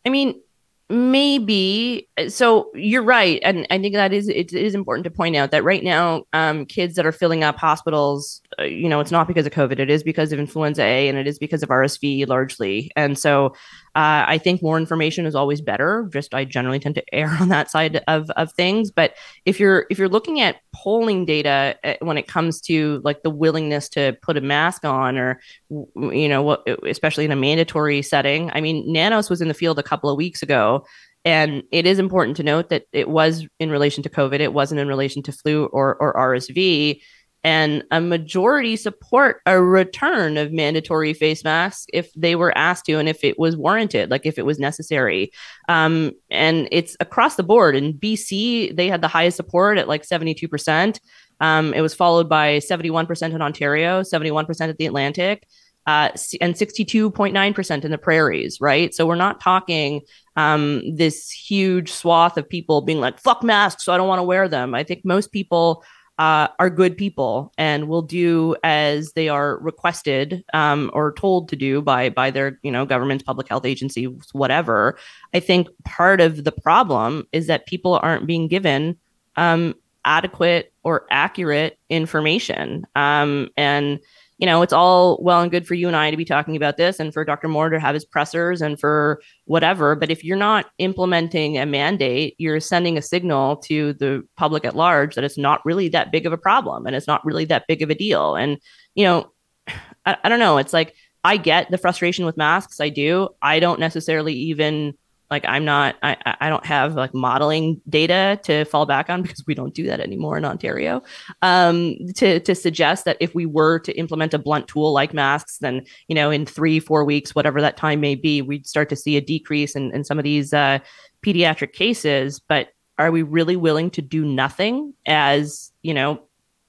I 0.06 0.08
mean, 0.08 0.40
maybe 0.88 2.08
so 2.28 2.70
you're 2.74 3.02
right 3.02 3.40
and 3.42 3.66
i 3.70 3.78
think 3.78 3.94
that 3.94 4.12
is 4.12 4.28
it 4.28 4.52
is 4.52 4.74
important 4.74 5.04
to 5.04 5.10
point 5.10 5.34
out 5.34 5.50
that 5.50 5.64
right 5.64 5.82
now 5.82 6.24
um, 6.32 6.66
kids 6.66 6.96
that 6.96 7.06
are 7.06 7.12
filling 7.12 7.42
up 7.42 7.56
hospitals 7.56 8.42
uh, 8.58 8.64
you 8.64 8.88
know 8.88 9.00
it's 9.00 9.10
not 9.10 9.26
because 9.26 9.46
of 9.46 9.52
covid 9.52 9.78
it 9.78 9.88
is 9.88 10.02
because 10.02 10.32
of 10.32 10.38
influenza 10.38 10.82
a 10.82 11.08
and 11.08 11.16
it 11.16 11.26
is 11.26 11.38
because 11.38 11.62
of 11.62 11.70
rsv 11.70 12.26
largely 12.28 12.90
and 12.94 13.18
so 13.18 13.54
uh, 13.94 14.24
I 14.26 14.38
think 14.38 14.62
more 14.62 14.78
information 14.78 15.26
is 15.26 15.34
always 15.34 15.60
better. 15.60 16.08
Just 16.10 16.32
I 16.32 16.46
generally 16.46 16.78
tend 16.78 16.94
to 16.94 17.14
err 17.14 17.28
on 17.40 17.48
that 17.48 17.70
side 17.70 18.02
of 18.08 18.30
of 18.30 18.52
things. 18.52 18.90
But 18.90 19.14
if 19.44 19.60
you're 19.60 19.86
if 19.90 19.98
you're 19.98 20.08
looking 20.08 20.40
at 20.40 20.56
polling 20.74 21.26
data 21.26 21.76
uh, 21.84 21.94
when 22.00 22.16
it 22.16 22.26
comes 22.26 22.60
to 22.62 23.02
like 23.04 23.22
the 23.22 23.30
willingness 23.30 23.88
to 23.90 24.16
put 24.22 24.36
a 24.36 24.40
mask 24.40 24.84
on, 24.84 25.18
or 25.18 25.40
you 25.68 26.28
know, 26.28 26.58
especially 26.86 27.26
in 27.26 27.32
a 27.32 27.36
mandatory 27.36 28.00
setting, 28.02 28.50
I 28.54 28.60
mean, 28.60 28.90
Nanos 28.90 29.28
was 29.28 29.42
in 29.42 29.48
the 29.48 29.54
field 29.54 29.78
a 29.78 29.82
couple 29.82 30.08
of 30.08 30.16
weeks 30.16 30.42
ago. 30.42 30.86
And 31.24 31.62
it 31.70 31.86
is 31.86 32.00
important 32.00 32.36
to 32.38 32.42
note 32.42 32.70
that 32.70 32.86
it 32.92 33.08
was 33.08 33.46
in 33.60 33.70
relation 33.70 34.02
to 34.02 34.10
COVID. 34.10 34.40
It 34.40 34.52
wasn't 34.52 34.80
in 34.80 34.88
relation 34.88 35.22
to 35.22 35.32
flu 35.32 35.66
or, 35.66 35.94
or 36.00 36.14
RSV 36.14 37.00
and 37.44 37.82
a 37.90 38.00
majority 38.00 38.76
support 38.76 39.40
a 39.46 39.60
return 39.60 40.36
of 40.36 40.52
mandatory 40.52 41.12
face 41.12 41.42
masks 41.42 41.86
if 41.92 42.12
they 42.14 42.36
were 42.36 42.56
asked 42.56 42.86
to 42.86 42.98
and 42.98 43.08
if 43.08 43.24
it 43.24 43.38
was 43.38 43.56
warranted 43.56 44.10
like 44.10 44.24
if 44.24 44.38
it 44.38 44.46
was 44.46 44.58
necessary 44.58 45.32
um, 45.68 46.12
and 46.30 46.68
it's 46.70 46.96
across 47.00 47.36
the 47.36 47.42
board 47.42 47.74
in 47.74 47.94
bc 47.94 48.76
they 48.76 48.88
had 48.88 49.00
the 49.00 49.08
highest 49.08 49.36
support 49.36 49.78
at 49.78 49.88
like 49.88 50.02
72% 50.02 51.00
um, 51.40 51.74
it 51.74 51.80
was 51.80 51.94
followed 51.94 52.28
by 52.28 52.58
71% 52.58 53.34
in 53.34 53.42
ontario 53.42 54.02
71% 54.02 54.68
at 54.68 54.78
the 54.78 54.86
atlantic 54.86 55.46
uh, 55.86 56.10
and 56.40 56.54
62.9% 56.54 57.84
in 57.84 57.90
the 57.90 57.98
prairies, 57.98 58.60
right? 58.60 58.94
So 58.94 59.04
we're 59.04 59.16
not 59.16 59.40
talking 59.40 60.02
um, 60.36 60.80
this 60.94 61.28
huge 61.28 61.90
swath 61.90 62.36
of 62.36 62.48
people 62.48 62.82
being 62.82 63.00
like, 63.00 63.18
fuck 63.18 63.42
masks, 63.42 63.84
so 63.84 63.92
I 63.92 63.96
don't 63.96 64.06
want 64.06 64.20
to 64.20 64.24
wear 64.24 64.46
them. 64.48 64.76
I 64.76 64.84
think 64.84 65.04
most 65.04 65.32
people 65.32 65.84
uh, 66.22 66.46
are 66.60 66.70
good 66.70 66.96
people 66.96 67.52
and 67.58 67.88
will 67.88 68.00
do 68.00 68.54
as 68.62 69.12
they 69.14 69.28
are 69.28 69.58
requested 69.58 70.44
um, 70.54 70.88
or 70.94 71.12
told 71.14 71.48
to 71.48 71.56
do 71.56 71.82
by 71.82 72.10
by 72.10 72.30
their 72.30 72.60
you 72.62 72.70
know 72.70 72.86
governments, 72.86 73.24
public 73.24 73.48
health 73.48 73.64
agencies, 73.64 74.08
whatever. 74.30 74.96
I 75.34 75.40
think 75.40 75.66
part 75.84 76.20
of 76.20 76.44
the 76.44 76.52
problem 76.52 77.26
is 77.32 77.48
that 77.48 77.66
people 77.66 77.98
aren't 78.00 78.24
being 78.24 78.46
given 78.46 78.96
um, 79.34 79.74
adequate 80.04 80.72
or 80.84 81.06
accurate 81.10 81.76
information, 81.90 82.86
um, 82.94 83.48
and 83.56 83.98
you 84.42 84.46
know, 84.46 84.60
it's 84.60 84.72
all 84.72 85.22
well 85.22 85.40
and 85.40 85.52
good 85.52 85.68
for 85.68 85.74
you 85.74 85.86
and 85.86 85.94
I 85.94 86.10
to 86.10 86.16
be 86.16 86.24
talking 86.24 86.56
about 86.56 86.76
this 86.76 86.98
and 86.98 87.14
for 87.14 87.24
Dr. 87.24 87.46
Moore 87.46 87.68
to 87.68 87.78
have 87.78 87.94
his 87.94 88.04
pressers 88.04 88.60
and 88.60 88.78
for 88.78 89.22
whatever. 89.44 89.94
But 89.94 90.10
if 90.10 90.24
you're 90.24 90.36
not 90.36 90.68
implementing 90.78 91.58
a 91.58 91.64
mandate, 91.64 92.34
you're 92.38 92.58
sending 92.58 92.98
a 92.98 93.02
signal 93.02 93.58
to 93.58 93.92
the 93.92 94.26
public 94.36 94.64
at 94.64 94.74
large 94.74 95.14
that 95.14 95.22
it's 95.22 95.38
not 95.38 95.64
really 95.64 95.88
that 95.90 96.10
big 96.10 96.26
of 96.26 96.32
a 96.32 96.36
problem 96.36 96.86
and 96.86 96.96
it's 96.96 97.06
not 97.06 97.24
really 97.24 97.44
that 97.44 97.68
big 97.68 97.82
of 97.82 97.90
a 97.90 97.94
deal. 97.94 98.34
And, 98.34 98.58
you 98.96 99.04
know, 99.04 99.30
I, 100.06 100.16
I 100.24 100.28
don't 100.28 100.40
know. 100.40 100.58
It's 100.58 100.72
like 100.72 100.96
I 101.22 101.36
get 101.36 101.70
the 101.70 101.78
frustration 101.78 102.26
with 102.26 102.36
masks. 102.36 102.80
I 102.80 102.88
do. 102.88 103.28
I 103.42 103.60
don't 103.60 103.78
necessarily 103.78 104.34
even 104.34 104.94
like 105.32 105.46
I'm 105.46 105.64
not 105.64 105.96
I 106.02 106.36
I 106.40 106.50
don't 106.50 106.66
have 106.66 106.94
like 106.94 107.14
modeling 107.14 107.80
data 107.88 108.38
to 108.44 108.66
fall 108.66 108.84
back 108.84 109.08
on 109.08 109.22
because 109.22 109.42
we 109.46 109.54
don't 109.54 109.74
do 109.74 109.84
that 109.86 109.98
anymore 109.98 110.36
in 110.36 110.44
Ontario. 110.44 111.02
Um, 111.40 111.96
to 112.16 112.38
to 112.40 112.54
suggest 112.54 113.06
that 113.06 113.16
if 113.18 113.34
we 113.34 113.46
were 113.46 113.78
to 113.78 113.92
implement 113.98 114.34
a 114.34 114.38
blunt 114.38 114.68
tool 114.68 114.92
like 114.92 115.14
masks, 115.14 115.56
then 115.58 115.86
you 116.06 116.14
know 116.14 116.30
in 116.30 116.44
three 116.44 116.78
four 116.78 117.02
weeks, 117.06 117.34
whatever 117.34 117.62
that 117.62 117.78
time 117.78 118.00
may 118.00 118.14
be, 118.14 118.42
we'd 118.42 118.66
start 118.66 118.90
to 118.90 118.96
see 118.96 119.16
a 119.16 119.22
decrease 119.22 119.74
in, 119.74 119.90
in 119.94 120.04
some 120.04 120.18
of 120.18 120.24
these 120.24 120.52
uh, 120.52 120.78
pediatric 121.24 121.72
cases. 121.72 122.38
But 122.38 122.68
are 122.98 123.10
we 123.10 123.22
really 123.22 123.56
willing 123.56 123.90
to 123.92 124.02
do 124.02 124.26
nothing 124.26 124.92
as 125.06 125.72
you 125.80 125.94
know 125.94 126.20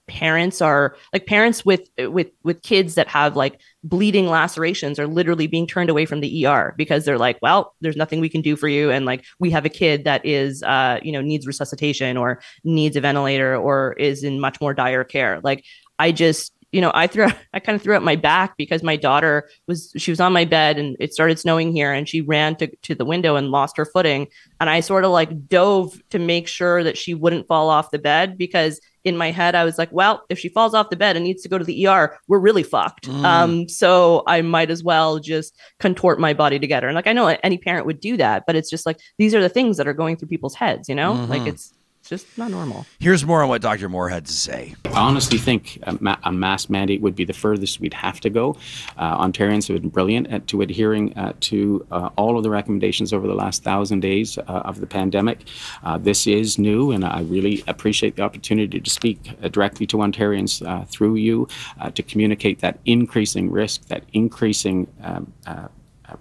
parents 0.08 0.62
are 0.62 0.96
like 1.13 1.26
parents 1.26 1.66
with 1.66 1.89
with 1.98 2.28
with 2.44 2.62
kids 2.62 2.96
that 2.96 3.08
have 3.08 3.36
like 3.36 3.60
bleeding 3.84 4.28
lacerations 4.28 5.00
are 5.00 5.08
literally 5.08 5.48
being 5.48 5.66
turned 5.66 5.89
away 5.89 6.06
from 6.06 6.20
the 6.20 6.46
ER 6.46 6.74
because 6.78 7.06
they're 7.06 7.18
like, 7.18 7.38
well, 7.42 7.74
there's 7.82 7.96
nothing 7.96 8.20
we 8.20 8.30
can 8.30 8.42
do 8.42 8.56
for 8.56 8.68
you 8.68 8.92
and 8.92 9.06
like 9.06 9.24
we 9.39 9.50
have 9.50 9.66
a 9.66 9.70
kid 9.70 10.04
that 10.04 10.26
is 10.26 10.62
uh 10.63 11.00
you 11.04 11.12
know 11.12 11.22
needs 11.22 11.48
resuscitation 11.48 12.18
or 12.18 12.42
needs 12.63 12.96
a 12.96 13.02
ventilator 13.02 13.56
or 13.56 13.94
is 13.94 14.24
in 14.24 14.39
much 14.39 14.60
more 14.60 14.74
dire 14.74 15.04
care. 15.04 15.39
Like 15.44 15.63
I 16.00 16.12
just 16.12 16.54
you 16.74 16.82
know, 16.82 16.92
I 16.94 17.08
threw 17.08 17.28
I 17.54 17.60
kind 17.60 17.76
of 17.76 17.82
threw 17.82 17.96
out 17.96 18.04
my 18.04 18.18
back 18.18 18.58
because 18.58 18.84
my 18.84 18.98
daughter 18.98 19.50
was 19.68 19.94
she 19.96 20.12
was 20.12 20.20
on 20.20 20.34
my 20.34 20.44
bed 20.44 20.78
and 20.78 20.98
it 21.00 21.13
started 21.13 21.39
snowing 21.39 21.72
here 21.72 21.94
and 21.94 22.10
she 22.10 22.20
ran 22.20 22.58
to 22.58 22.68
to 22.82 22.96
the 22.96 23.06
window 23.06 23.38
and 23.38 23.52
lost 23.52 23.78
her 23.78 23.86
footing 23.86 24.28
and 24.60 24.70
I 24.70 24.82
sort 24.82 25.06
of 25.06 25.12
like 25.12 25.48
dove 25.48 26.02
to 26.10 26.20
make 26.20 26.48
sure 26.48 26.84
that 26.84 26.98
she 26.98 27.13
wouldn't 27.13 27.48
fall 27.48 27.70
off 27.70 27.92
the 27.92 28.00
bed 28.00 28.38
because 28.38 28.82
in 29.04 29.18
my 29.18 29.32
head 29.32 29.56
I 29.56 29.63
was 29.63 29.78
like, 29.78 29.92
well, 29.92 30.24
if 30.30 30.39
she 30.39 30.50
falls 30.50 30.74
off 30.74 30.89
the 30.89 30.96
bed 30.96 31.16
and 31.16 31.26
needs 31.26 31.44
to 31.44 31.50
go 31.50 31.58
to 31.58 31.66
the 31.66 31.88
ER, 31.88 32.18
we're 32.28 32.39
really 32.39 32.63
fucked. 32.63 33.08
Mm. 33.08 33.26
Um 33.26 33.70
so 33.70 34.24
I 34.28 34.42
might 34.42 34.72
as 34.72 34.84
well 34.84 35.20
just 35.20 35.58
contort 35.80 36.20
my 36.20 36.34
body 36.34 36.60
together. 36.60 36.88
And 36.88 36.96
like 36.96 37.08
I 37.08 37.13
know 37.13 37.28
any 37.28 37.58
parent 37.58 37.86
would 37.86 38.00
do 38.00 38.18
that, 38.18 38.44
but 38.46 38.56
it's 38.56 38.70
just 38.70 38.86
like 38.86 39.00
these 39.18 39.36
are 39.36 39.42
the 39.42 39.50
things 39.50 39.78
that 39.78 39.88
are 39.88 39.94
going 39.94 40.18
through 40.18 40.30
people's 40.30 40.56
heads, 40.56 40.89
you 40.89 40.96
know? 40.96 41.13
Mm-hmm. 41.13 41.32
Like 41.32 41.48
it's 41.48 41.74
it's 41.74 41.83
just 42.13 42.38
not 42.38 42.52
normal. 42.52 42.86
Here's 42.99 43.26
more 43.26 43.41
on 43.41 43.49
what 43.49 43.62
Dr. 43.62 43.89
Moore 43.89 44.08
had 44.08 44.26
to 44.28 44.32
say. 44.32 44.76
I 44.86 45.02
honestly 45.02 45.39
think 45.39 45.80
a, 45.84 45.97
ma- 45.99 46.17
a 46.23 46.32
mask 46.32 46.69
mandate 46.69 47.02
would 47.02 47.15
be 47.15 47.26
the 47.26 47.34
furthest 47.34 47.80
we'd 47.80 47.93
have 47.95 48.19
to 48.19 48.30
go. 48.30 48.56
Uh, 48.97 49.26
Ontarians 49.26 49.67
have 49.67 49.82
been 49.82 49.89
brilliant 49.89 50.28
at 50.28 50.45
to 50.47 50.62
adhering 50.62 51.17
uh, 51.17 51.34
to 51.39 51.86
uh, 51.91 52.10
all 52.15 52.38
of 52.38 52.43
the 52.43 52.52
recommendations 52.52 53.13
over 53.13 53.26
the 53.26 53.34
last 53.34 53.63
thousand 53.63 54.02
days 54.02 54.38
uh, 54.38 54.41
of 54.69 54.80
the 54.80 54.86
pandemic. 54.86 55.39
Uh, 55.84 55.97
this 55.97 56.28
is 56.28 56.60
new, 56.60 56.91
and 56.91 57.04
I 57.04 57.21
really 57.21 57.63
appreciate 57.67 58.15
the 58.15 58.21
opportunity 58.21 58.80
to 58.80 58.89
speak 58.89 59.32
uh, 59.41 59.47
directly 59.47 59.88
to 59.88 59.97
Ontarians 59.97 60.54
through 60.89 61.15
you 61.15 61.47
to 61.95 62.04
communicate 62.04 62.60
that 62.60 62.78
increasing 62.86 63.49
risk, 63.49 63.88
that 63.88 64.04
increasing 64.13 64.88
um, 65.02 65.34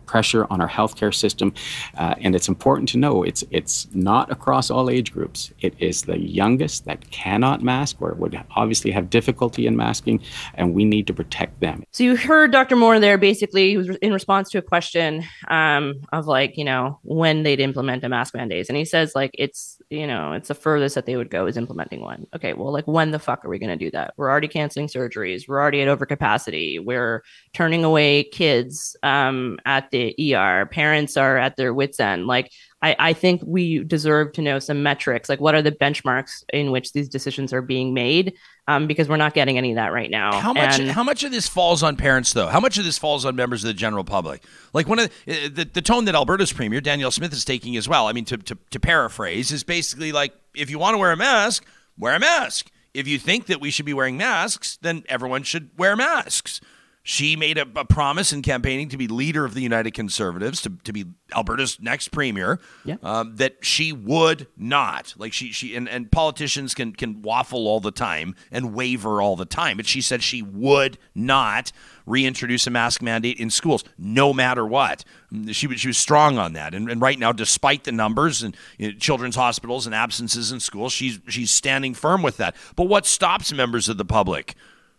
pressure 0.07 0.47
on 0.51 0.61
our 0.61 0.69
healthcare 0.69 1.15
system. 1.15 1.53
Uh, 1.97 2.15
and 2.21 2.35
it's 2.35 2.49
important 2.49 2.89
to 2.91 2.99
know 2.99 3.23
it's 3.23 3.45
it's 3.51 3.89
not 3.95 4.31
across 4.31 4.71
all 4.71 4.91
age 4.91 5.13
groups. 5.13 5.53
It 5.61 5.75
is 5.79 6.03
the 6.03 6.19
youngest 6.19 6.85
that 6.85 7.11
cannot 7.11 7.63
mask 7.63 8.01
or 8.01 8.15
would 8.15 8.41
obviously 8.57 8.91
have 8.91 9.11
difficulty 9.11 9.67
in 9.67 9.77
masking, 9.77 10.21
and 10.55 10.75
we 10.75 10.85
need 10.85 11.07
to 11.07 11.15
protect 11.15 11.61
them. 11.61 11.85
So 11.93 12.05
you 12.05 12.17
heard 12.17 12.53
Dr. 12.53 12.77
Moore 12.77 13.01
there 13.01 13.19
basically 13.19 13.77
was 13.77 13.89
in 13.97 14.13
response 14.13 14.51
to 14.51 14.59
a 14.59 14.63
question 14.63 15.25
um, 15.49 15.95
of 16.13 16.27
like 16.27 16.57
you 16.57 16.65
know 16.65 16.99
when 17.03 17.43
they'd 17.43 17.61
implement 17.61 18.05
a 18.05 18.09
mask 18.09 18.35
mandate, 18.35 18.69
and 18.69 18.77
he 18.77 18.85
says 18.85 19.15
like 19.15 19.31
it's 19.35 19.81
you 19.91 20.07
know 20.07 20.33
it's 20.33 20.49
the 20.49 20.55
furthest 20.55 20.95
that 20.95 21.07
they 21.07 21.17
would 21.17 21.31
go 21.31 21.47
is 21.47 21.57
implementing 21.57 22.01
one. 22.01 22.27
Okay, 22.35 22.53
well 22.53 22.73
like 22.73 22.87
when 22.87 23.11
the 23.11 23.19
fuck 23.19 23.45
are 23.45 23.49
we 23.49 23.59
going 23.59 23.77
to 23.77 23.85
do 23.85 23.91
that? 23.91 24.15
We're 24.17 24.31
already 24.31 24.49
canceling 24.49 24.89
surgeries. 24.89 25.49
We're 25.49 25.61
already 25.61 25.83
at 25.83 25.89
overcapacity. 25.89 26.85
We're 26.85 27.23
turning 27.53 27.85
away 27.85 28.25
kids 28.25 28.97
um, 29.03 29.59
at 29.65 29.82
at 29.83 29.91
the 29.91 30.35
ER. 30.35 30.67
Parents 30.67 31.17
are 31.17 31.37
at 31.37 31.57
their 31.57 31.75
wits' 31.75 32.01
end. 32.01 32.27
Like, 32.27 32.51
I, 32.83 32.97
I 32.99 33.13
think 33.13 33.43
we 33.45 33.85
deserve 33.85 34.33
to 34.33 34.43
know 34.43 34.59
some 34.59 34.83
metrics. 34.83 35.29
Like, 35.29 35.41
what 35.41 35.55
are 35.55 35.63
the 35.63 35.73
benchmarks 35.73 36.45
in 36.53 36.71
which 36.71 36.93
these 36.93 37.09
decisions 37.09 37.53
are 37.53 37.63
being 37.63 37.95
made? 37.95 38.35
Um, 38.69 38.87
because 38.87 39.09
we're 39.09 39.17
not 39.17 39.35
getting 39.35 39.59
any 39.59 39.73
of 39.73 39.77
that 39.77 39.93
right 39.93 40.11
now. 40.11 40.41
How 40.41 40.53
much? 40.53 40.79
And, 40.79 40.91
how 40.91 41.03
much 41.03 41.25
of 41.25 41.33
this 41.33 41.49
falls 41.49 41.83
on 41.83 41.97
parents, 41.97 42.33
though? 42.33 42.47
How 42.47 42.61
much 42.61 42.79
of 42.79 42.85
this 42.85 42.97
falls 42.97 43.25
on 43.25 43.35
members 43.35 43.65
of 43.65 43.69
the 43.69 43.75
general 43.75 44.05
public? 44.05 44.45
Like 44.73 44.89
one 44.89 45.01
of 45.01 45.11
the, 45.27 45.47
uh, 45.47 45.49
the, 45.53 45.65
the 45.65 45.83
tone 45.83 46.05
that 46.05 46.15
Alberta's 46.15 46.53
premier 46.53 46.81
Danielle 46.81 47.11
Smith 47.11 47.33
is 47.33 47.45
taking 47.45 47.77
as 47.77 47.89
well. 47.89 48.07
I 48.07 48.13
mean, 48.13 48.25
to, 48.27 48.37
to 48.37 48.59
to 48.71 48.81
paraphrase, 48.81 49.51
is 49.51 49.65
basically 49.65 50.13
like, 50.13 50.33
if 50.55 50.71
you 50.71 50.79
want 50.79 50.95
to 50.95 50.99
wear 50.99 51.11
a 51.11 51.17
mask, 51.17 51.65
wear 51.99 52.15
a 52.15 52.21
mask. 52.21 52.71
If 52.95 53.09
you 53.09 53.19
think 53.19 53.47
that 53.47 53.61
we 53.61 53.71
should 53.71 53.87
be 53.87 53.95
wearing 53.95 54.17
masks, 54.17 54.79
then 54.81 55.05
everyone 55.09 55.43
should 55.43 55.71
wear 55.77 55.97
masks. 55.97 56.61
She 57.05 57.35
made 57.35 57.59
a, 57.59 57.67
a, 57.75 57.85
promise 57.85 58.33
in 58.33 58.43
campaigning 58.43 58.89
to 58.91 58.97
be 58.97 59.09
leader 59.09 59.45
of 59.45 59.55
the 59.55 59.61
United 59.61 59.93
Conservatives, 59.93 60.63
to, 60.63 60.71
to 60.85 60.93
be 60.93 61.07
Alberta's 61.35 61.79
next 61.81 62.09
premier. 62.09 62.61
Yeah. 62.85 62.97
Um, 63.03 63.37
that 63.37 63.65
she 63.65 63.93
would 63.93 64.47
not 64.57 65.13
like 65.17 65.33
she 65.33 65.51
she 65.51 65.75
and, 65.75 65.89
and 65.89 66.13
politicians 66.13 66.75
can 66.75 66.93
can 66.93 67.23
waffle 67.23 67.67
all 67.67 67.81
the 67.81 67.91
time 67.91 68.37
and 68.53 68.73
waver 68.73 69.21
all 69.21 69.35
the 69.35 69.45
time, 69.45 69.79
but 69.79 69.87
she 69.87 70.01
said 70.01 70.23
she 70.23 70.43
would 70.43 70.97
not 71.13 71.73
reintroduce 72.07 72.67
a 72.67 72.71
mask 72.71 73.03
mandate 73.03 73.39
in 73.39 73.51
schools, 73.51 73.85
no 73.99 74.33
matter 74.33 74.65
what. 74.65 75.05
She 75.51 75.67
was 75.67 75.81
she 75.81 75.89
was 75.89 75.99
strong 75.99 76.39
on 76.39 76.53
that, 76.53 76.73
and, 76.73 76.89
and 76.89 77.01
right 77.01 77.19
now, 77.19 77.33
despite 77.33 77.83
the 77.83 77.93
numbers 77.93 78.43
and 78.43 78.57
you 78.79 78.93
know, 78.93 78.99
children's 78.99 79.37
hospitals 79.37 79.87
and 79.87 79.95
absences 79.95 80.53
in 80.53 80.61
schools, 80.61 80.93
she's 80.93 81.19
she's 81.29 81.51
standing 81.51 81.95
firm 81.95 82.23
with 82.23 82.37
that. 82.37 82.55
But 82.77 82.85
what 82.85 83.07
stops 83.07 83.53
members 83.53 83.89
of 83.89 83.97
the 83.97 84.05
public? 84.05 84.55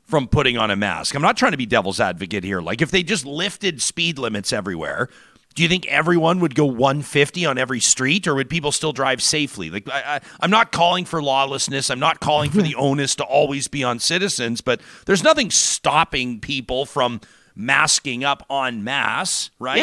From 0.06 0.28
putting 0.28 0.58
on 0.58 0.70
a 0.70 0.76
mask. 0.76 1.16
I'm 1.16 1.22
not 1.22 1.38
trying 1.38 1.52
to 1.52 1.58
be 1.58 1.66
devil's 1.66 2.00
advocate 2.00 2.44
here. 2.44 2.62
Like 2.62 2.82
if 2.82 2.92
they 2.92 3.04
just 3.04 3.26
lifted 3.26 3.82
speed 3.82 4.20
limits 4.20 4.52
everywhere, 4.52 5.10
do 5.56 5.62
you 5.62 5.70
think 5.70 5.88
everyone 5.88 6.40
would 6.40 6.56
go 6.56 6.66
150 6.66 7.46
on 7.46 7.58
every 7.58 7.80
street 7.80 8.28
or 8.28 8.36
would 8.36 8.50
people 8.50 8.72
still 8.72 8.92
drive 8.92 9.22
safely? 9.22 9.70
Like 9.70 9.88
I, 9.90 10.20
am 10.42 10.50
not 10.50 10.72
calling 10.72 11.06
for 11.06 11.22
lawlessness. 11.22 11.90
I'm 11.90 12.00
not 12.00 12.20
calling 12.20 12.50
for 12.50 12.62
the 12.62 12.76
onus 12.78 13.16
to 13.16 13.24
always 13.24 13.68
be 13.68 13.84
on 13.84 14.00
citizens, 14.00 14.62
but 14.62 14.82
there's 15.06 15.24
nothing 15.24 15.52
stopping 15.52 16.40
people 16.40 16.86
from 16.86 17.22
masking 17.56 18.24
up 18.24 18.46
en 18.50 18.84
masse, 18.84 19.52
right? 19.60 19.78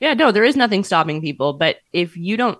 Yeah. 0.00 0.08
yeah, 0.08 0.14
no, 0.14 0.32
there 0.32 0.44
is 0.44 0.56
nothing 0.56 0.84
stopping 0.84 1.20
people. 1.20 1.52
But 1.52 1.76
if 1.92 2.16
you 2.16 2.36
don't 2.36 2.58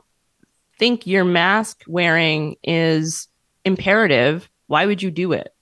think 0.78 1.06
your 1.06 1.24
mask 1.24 1.82
wearing 1.86 2.56
is 2.62 3.28
imperative, 3.64 4.48
why 4.66 4.84
would 4.84 5.02
you 5.02 5.10
do 5.10 5.32
it? 5.32 5.54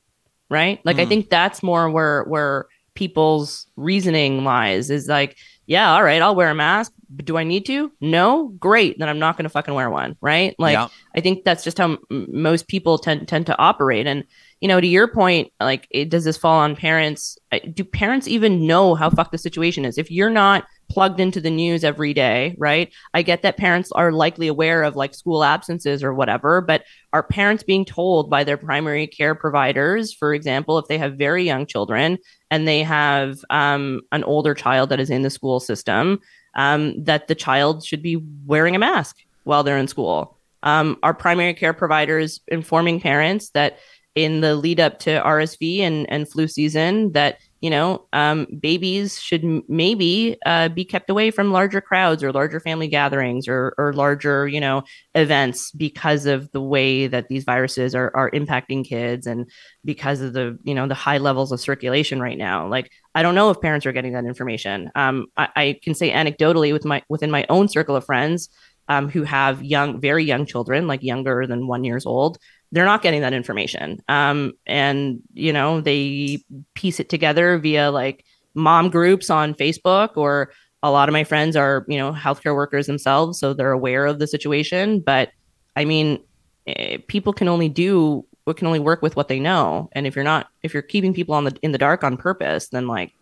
Right? 0.50 0.80
Like 0.84 0.96
mm. 0.96 1.00
I 1.00 1.06
think 1.06 1.30
that's 1.30 1.62
more 1.62 1.90
where 1.90 2.24
where 2.24 2.66
people's 2.94 3.66
reasoning 3.76 4.44
lies 4.44 4.90
is 4.90 5.06
like, 5.06 5.36
yeah, 5.66 5.94
all 5.94 6.02
right, 6.02 6.22
I'll 6.22 6.34
wear 6.34 6.50
a 6.50 6.54
mask, 6.54 6.92
but 7.10 7.26
do 7.26 7.36
I 7.36 7.44
need 7.44 7.66
to? 7.66 7.92
No, 8.00 8.48
great, 8.58 8.98
then 8.98 9.08
I'm 9.08 9.18
not 9.18 9.36
going 9.36 9.44
to 9.44 9.50
fucking 9.50 9.74
wear 9.74 9.90
one, 9.90 10.16
right? 10.20 10.54
Like 10.58 10.74
yeah. 10.74 10.88
I 11.14 11.20
think 11.20 11.44
that's 11.44 11.62
just 11.62 11.78
how 11.78 11.98
m- 12.10 12.26
most 12.30 12.68
people 12.68 12.98
tend 12.98 13.28
tend 13.28 13.46
to 13.46 13.58
operate 13.58 14.06
and 14.06 14.24
you 14.60 14.68
know, 14.68 14.80
to 14.80 14.86
your 14.86 15.08
point, 15.08 15.52
like, 15.60 15.86
it, 15.90 16.08
does 16.08 16.24
this 16.24 16.36
fall 16.36 16.58
on 16.58 16.76
parents? 16.76 17.38
Do 17.74 17.84
parents 17.84 18.26
even 18.26 18.66
know 18.66 18.94
how 18.94 19.10
fucked 19.10 19.32
the 19.32 19.38
situation 19.38 19.84
is? 19.84 19.98
If 19.98 20.10
you're 20.10 20.30
not 20.30 20.64
plugged 20.88 21.20
into 21.20 21.40
the 21.40 21.50
news 21.50 21.84
every 21.84 22.14
day, 22.14 22.54
right? 22.58 22.92
I 23.12 23.22
get 23.22 23.42
that 23.42 23.56
parents 23.56 23.90
are 23.92 24.12
likely 24.12 24.48
aware 24.48 24.82
of 24.82 24.96
like 24.96 25.14
school 25.14 25.44
absences 25.44 26.02
or 26.02 26.14
whatever, 26.14 26.60
but 26.60 26.84
are 27.12 27.22
parents 27.22 27.62
being 27.62 27.84
told 27.84 28.30
by 28.30 28.44
their 28.44 28.56
primary 28.56 29.06
care 29.06 29.34
providers, 29.34 30.12
for 30.12 30.32
example, 30.34 30.78
if 30.78 30.86
they 30.86 30.98
have 30.98 31.14
very 31.14 31.44
young 31.44 31.66
children 31.66 32.18
and 32.50 32.68
they 32.68 32.82
have 32.82 33.38
um, 33.50 34.02
an 34.12 34.24
older 34.24 34.54
child 34.54 34.90
that 34.90 35.00
is 35.00 35.10
in 35.10 35.22
the 35.22 35.30
school 35.30 35.60
system, 35.60 36.20
um, 36.54 37.02
that 37.04 37.28
the 37.28 37.34
child 37.34 37.84
should 37.84 38.02
be 38.02 38.22
wearing 38.46 38.76
a 38.76 38.78
mask 38.78 39.16
while 39.44 39.62
they're 39.62 39.78
in 39.78 39.88
school? 39.88 40.38
Um, 40.62 40.98
are 41.02 41.14
primary 41.14 41.54
care 41.54 41.74
providers 41.74 42.40
informing 42.48 43.00
parents 43.00 43.50
that 43.50 43.78
in 44.14 44.40
the 44.40 44.56
lead 44.56 44.80
up 44.80 44.98
to 45.00 45.10
RSV 45.10 45.80
and, 45.80 46.10
and 46.10 46.28
flu 46.28 46.48
season 46.48 47.12
that 47.12 47.38
you 47.60 47.70
know 47.70 48.06
um, 48.12 48.46
babies 48.60 49.20
should 49.20 49.44
m- 49.44 49.62
maybe 49.68 50.36
uh, 50.44 50.68
be 50.68 50.84
kept 50.84 51.10
away 51.10 51.30
from 51.30 51.52
larger 51.52 51.80
crowds 51.80 52.22
or 52.22 52.32
larger 52.32 52.60
family 52.60 52.88
gatherings 52.88 53.48
or, 53.48 53.74
or 53.78 53.92
larger 53.92 54.46
you 54.46 54.60
know 54.60 54.82
events 55.14 55.70
because 55.72 56.26
of 56.26 56.50
the 56.52 56.60
way 56.60 57.06
that 57.06 57.28
these 57.28 57.44
viruses 57.44 57.94
are, 57.94 58.10
are 58.14 58.30
impacting 58.30 58.84
kids 58.84 59.26
and 59.26 59.50
because 59.84 60.20
of 60.20 60.32
the 60.32 60.58
you 60.64 60.74
know 60.74 60.86
the 60.86 60.94
high 60.94 61.18
levels 61.18 61.52
of 61.52 61.60
circulation 61.60 62.20
right 62.20 62.38
now. 62.38 62.68
Like 62.68 62.90
i 63.14 63.22
don't 63.22 63.34
know 63.34 63.48
if 63.50 63.60
parents 63.60 63.86
are 63.86 63.92
getting 63.92 64.12
that 64.12 64.26
information. 64.26 64.90
Um, 64.94 65.26
I, 65.36 65.48
I 65.56 65.80
can 65.82 65.94
say 65.94 66.10
anecdotally 66.10 66.72
with 66.72 66.84
my 66.84 67.02
within 67.08 67.30
my 67.30 67.46
own 67.48 67.68
circle 67.68 67.96
of 67.96 68.04
friends 68.04 68.50
um, 68.88 69.08
who 69.08 69.22
have 69.22 69.64
young 69.64 70.00
very 70.00 70.24
young 70.24 70.46
children 70.46 70.86
like 70.86 71.02
younger 71.02 71.46
than 71.46 71.66
one 71.66 71.84
years 71.84 72.06
old 72.06 72.38
they're 72.72 72.84
not 72.84 73.02
getting 73.02 73.20
that 73.20 73.32
information. 73.32 74.02
Um, 74.08 74.52
and 74.66 75.20
you 75.34 75.52
know, 75.52 75.80
they 75.80 76.42
piece 76.74 77.00
it 77.00 77.08
together 77.08 77.58
via 77.58 77.90
like 77.90 78.24
mom 78.54 78.90
groups 78.90 79.30
on 79.30 79.54
Facebook 79.54 80.16
or 80.16 80.50
a 80.82 80.90
lot 80.90 81.08
of 81.08 81.12
my 81.12 81.24
friends 81.24 81.56
are, 81.56 81.84
you 81.88 81.98
know, 81.98 82.12
healthcare 82.12 82.54
workers 82.54 82.86
themselves, 82.86 83.38
so 83.38 83.52
they're 83.52 83.72
aware 83.72 84.06
of 84.06 84.18
the 84.18 84.26
situation. 84.26 85.00
But 85.00 85.30
I 85.74 85.84
mean, 85.84 86.22
eh, 86.66 86.98
people 87.08 87.32
can 87.32 87.48
only 87.48 87.68
do 87.68 88.24
what 88.44 88.56
can 88.56 88.68
only 88.68 88.78
work 88.78 89.02
with 89.02 89.16
what 89.16 89.26
they 89.26 89.40
know. 89.40 89.88
And 89.92 90.06
if 90.06 90.14
you're 90.14 90.24
not, 90.24 90.48
if 90.62 90.72
you're 90.72 90.82
keeping 90.82 91.12
people 91.12 91.34
on 91.34 91.44
the 91.44 91.56
in 91.62 91.72
the 91.72 91.78
dark 91.78 92.04
on 92.04 92.16
purpose, 92.16 92.68
then 92.68 92.86
like 92.86 93.12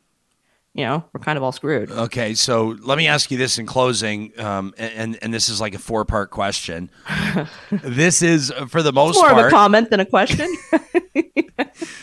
you 0.74 0.84
know, 0.84 1.04
we're 1.12 1.20
kind 1.20 1.36
of 1.36 1.44
all 1.44 1.52
screwed. 1.52 1.90
Okay, 1.90 2.34
so 2.34 2.76
let 2.82 2.98
me 2.98 3.06
ask 3.06 3.30
you 3.30 3.38
this 3.38 3.58
in 3.58 3.66
closing, 3.66 4.38
um, 4.40 4.74
and 4.76 5.16
and 5.22 5.32
this 5.32 5.48
is 5.48 5.60
like 5.60 5.74
a 5.74 5.78
four 5.78 6.04
part 6.04 6.30
question. 6.30 6.90
this 7.70 8.22
is 8.22 8.52
for 8.68 8.82
the 8.82 8.92
most 8.92 9.16
More 9.16 9.30
part. 9.30 9.38
of 9.38 9.46
a 9.46 9.50
comment 9.50 9.90
than 9.90 10.00
a 10.00 10.06
question. 10.06 10.52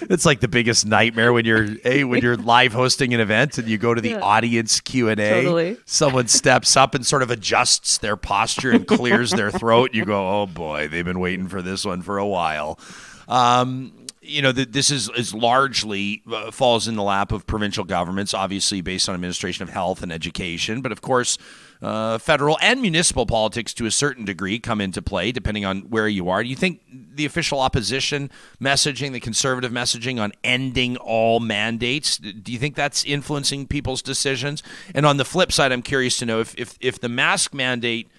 it's 0.10 0.26
like 0.26 0.40
the 0.40 0.48
biggest 0.48 0.86
nightmare 0.86 1.34
when 1.34 1.44
you're 1.46 1.66
hey, 1.84 2.06
when 2.06 2.22
you're 2.22 2.38
live 2.38 2.72
hosting 2.72 3.14
an 3.14 3.20
event 3.20 3.58
and 3.58 3.68
you 3.68 3.78
go 3.78 3.94
to 3.94 4.00
the 4.02 4.12
Yeah. 4.12 4.22
audience 4.22 4.80
Q 4.80 5.10
and 5.10 5.20
A. 5.20 5.30
Totally. 5.44 5.78
Someone 5.86 6.28
steps 6.28 6.78
up 6.78 6.96
and 6.96 7.06
sort 7.06 7.24
of 7.24 7.30
adjusts 7.32 7.98
their 7.98 8.16
posture 8.16 8.72
and 8.72 8.88
clears 8.88 9.32
their 9.32 9.52
throat. 9.52 9.94
You 9.94 10.06
go, 10.06 10.42
oh 10.42 10.46
boy, 10.48 10.88
they've 10.88 11.06
been 11.06 11.20
waiting 11.20 11.48
for 11.50 11.62
this 11.62 11.84
one 11.86 12.02
for 12.02 12.18
a 12.18 12.28
while. 12.28 12.80
Um, 13.28 13.94
you 14.32 14.42
know, 14.42 14.52
th- 14.52 14.72
this 14.72 14.90
is, 14.90 15.10
is 15.16 15.34
largely 15.34 16.24
uh, 16.32 16.52
falls 16.52 16.88
in 16.88 16.96
the 16.96 17.04
lap 17.04 17.32
of 17.32 17.46
provincial 17.46 17.84
governments, 17.84 18.34
obviously 18.34 18.82
based 18.82 19.10
on 19.10 19.16
administration 19.16 19.64
of 19.64 19.70
health 19.70 20.02
and 20.02 20.12
education. 20.12 20.82
But 20.82 20.92
of 20.92 21.02
course, 21.02 21.38
uh, 21.82 22.18
federal 22.18 22.58
and 22.62 22.82
municipal 22.82 23.26
politics 23.26 23.74
to 23.74 23.86
a 23.86 23.92
certain 23.92 24.24
degree 24.24 24.60
come 24.60 24.80
into 24.80 25.02
play 25.02 25.32
depending 25.32 25.66
on 25.66 25.82
where 25.82 26.08
you 26.08 26.30
are. 26.30 26.44
Do 26.44 26.50
you 26.50 26.56
think 26.56 26.82
the 26.92 27.26
official 27.26 27.60
opposition 27.60 28.30
messaging, 28.62 29.12
the 29.12 29.20
conservative 29.20 29.72
messaging 29.72 30.22
on 30.22 30.32
ending 30.44 30.98
all 30.98 31.40
mandates, 31.40 32.18
do 32.18 32.52
you 32.52 32.60
think 32.60 32.76
that's 32.76 33.04
influencing 33.04 33.68
people's 33.68 34.02
decisions? 34.02 34.64
And 34.94 35.06
on 35.06 35.18
the 35.18 35.26
flip 35.26 35.52
side, 35.52 35.72
I'm 35.72 35.82
curious 35.82 36.18
to 36.18 36.26
know 36.26 36.40
if, 36.40 36.58
if, 36.58 36.78
if 36.80 37.00
the 37.00 37.10
mask 37.10 37.54
mandate 37.54 38.10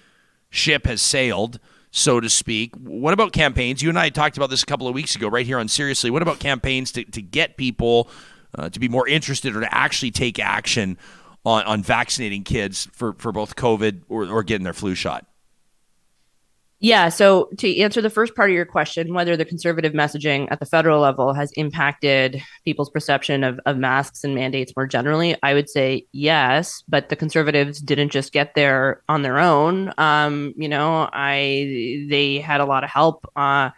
ship 0.51 0.87
has 0.87 1.01
sailed, 1.01 1.59
so 1.93 2.19
to 2.21 2.29
speak. 2.29 2.75
What 2.75 3.13
about 3.15 3.33
campaigns? 3.33 3.83
You 3.83 3.91
and 3.91 3.99
I 3.99 4.09
talked 4.09 4.37
about 4.37 4.51
this 4.51 4.63
a 4.63 4.67
couple 4.67 4.89
of 4.89 4.95
weeks 4.95 5.15
ago, 5.15 5.29
right 5.29 5.47
here 5.47 5.59
on 5.59 5.69
Seriously. 5.69 6.11
What 6.11 6.23
about 6.23 6.41
campaigns 6.41 6.91
to, 6.93 7.05
to 7.05 7.23
get 7.23 7.57
people 7.57 8.09
uh, 8.59 8.71
to 8.71 8.81
be 8.81 8.89
more 8.89 9.07
interested 9.07 9.55
or 9.55 9.61
to 9.61 9.73
actually 9.73 10.11
take 10.11 10.39
action 10.39 10.99
on, 11.45 11.63
on 11.65 11.83
vaccinating 11.83 12.45
kids 12.45 12.89
for, 12.93 13.13
for 13.15 13.31
both 13.31 13.57
COVID 13.57 14.03
or, 14.09 14.27
or 14.27 14.43
getting 14.43 14.65
their 14.65 14.73
flu 14.73 14.95
shot? 14.95 15.27
Yeah. 16.83 17.11
So 17.11 17.49
to 17.59 17.79
answer 17.79 18.03
the 18.03 18.11
first 18.11 18.35
part 18.35 18.51
of 18.51 18.57
your 18.57 18.67
question, 18.67 19.15
whether 19.15 19.37
the 19.37 19.45
conservative 19.45 19.93
messaging 19.93 20.49
at 20.51 20.59
the 20.59 20.67
federal 20.67 21.01
level 21.01 21.33
has 21.33 21.53
impacted 21.53 22.43
people's 22.65 22.91
perception 22.91 23.45
of, 23.45 23.61
of 23.67 23.79
masks 23.79 24.25
and 24.25 24.35
mandates 24.35 24.75
more 24.77 24.89
generally, 24.89 25.37
I 25.45 25.55
would 25.55 25.71
say 25.71 26.07
yes. 26.11 26.83
But 26.89 27.09
the 27.09 27.15
conservatives 27.15 27.81
didn't 27.81 28.11
just 28.11 28.33
get 28.33 28.57
there 28.57 29.01
on 29.09 29.23
their 29.23 29.39
own. 29.39 29.93
Um, 29.97 30.55
you 30.57 30.69
know, 30.69 31.09
I 31.13 32.05
they 32.11 32.39
had 32.39 32.61
a 32.61 32.67
lot 32.67 32.83
of 32.83 32.91
help 32.91 33.31
uh, 33.37 33.71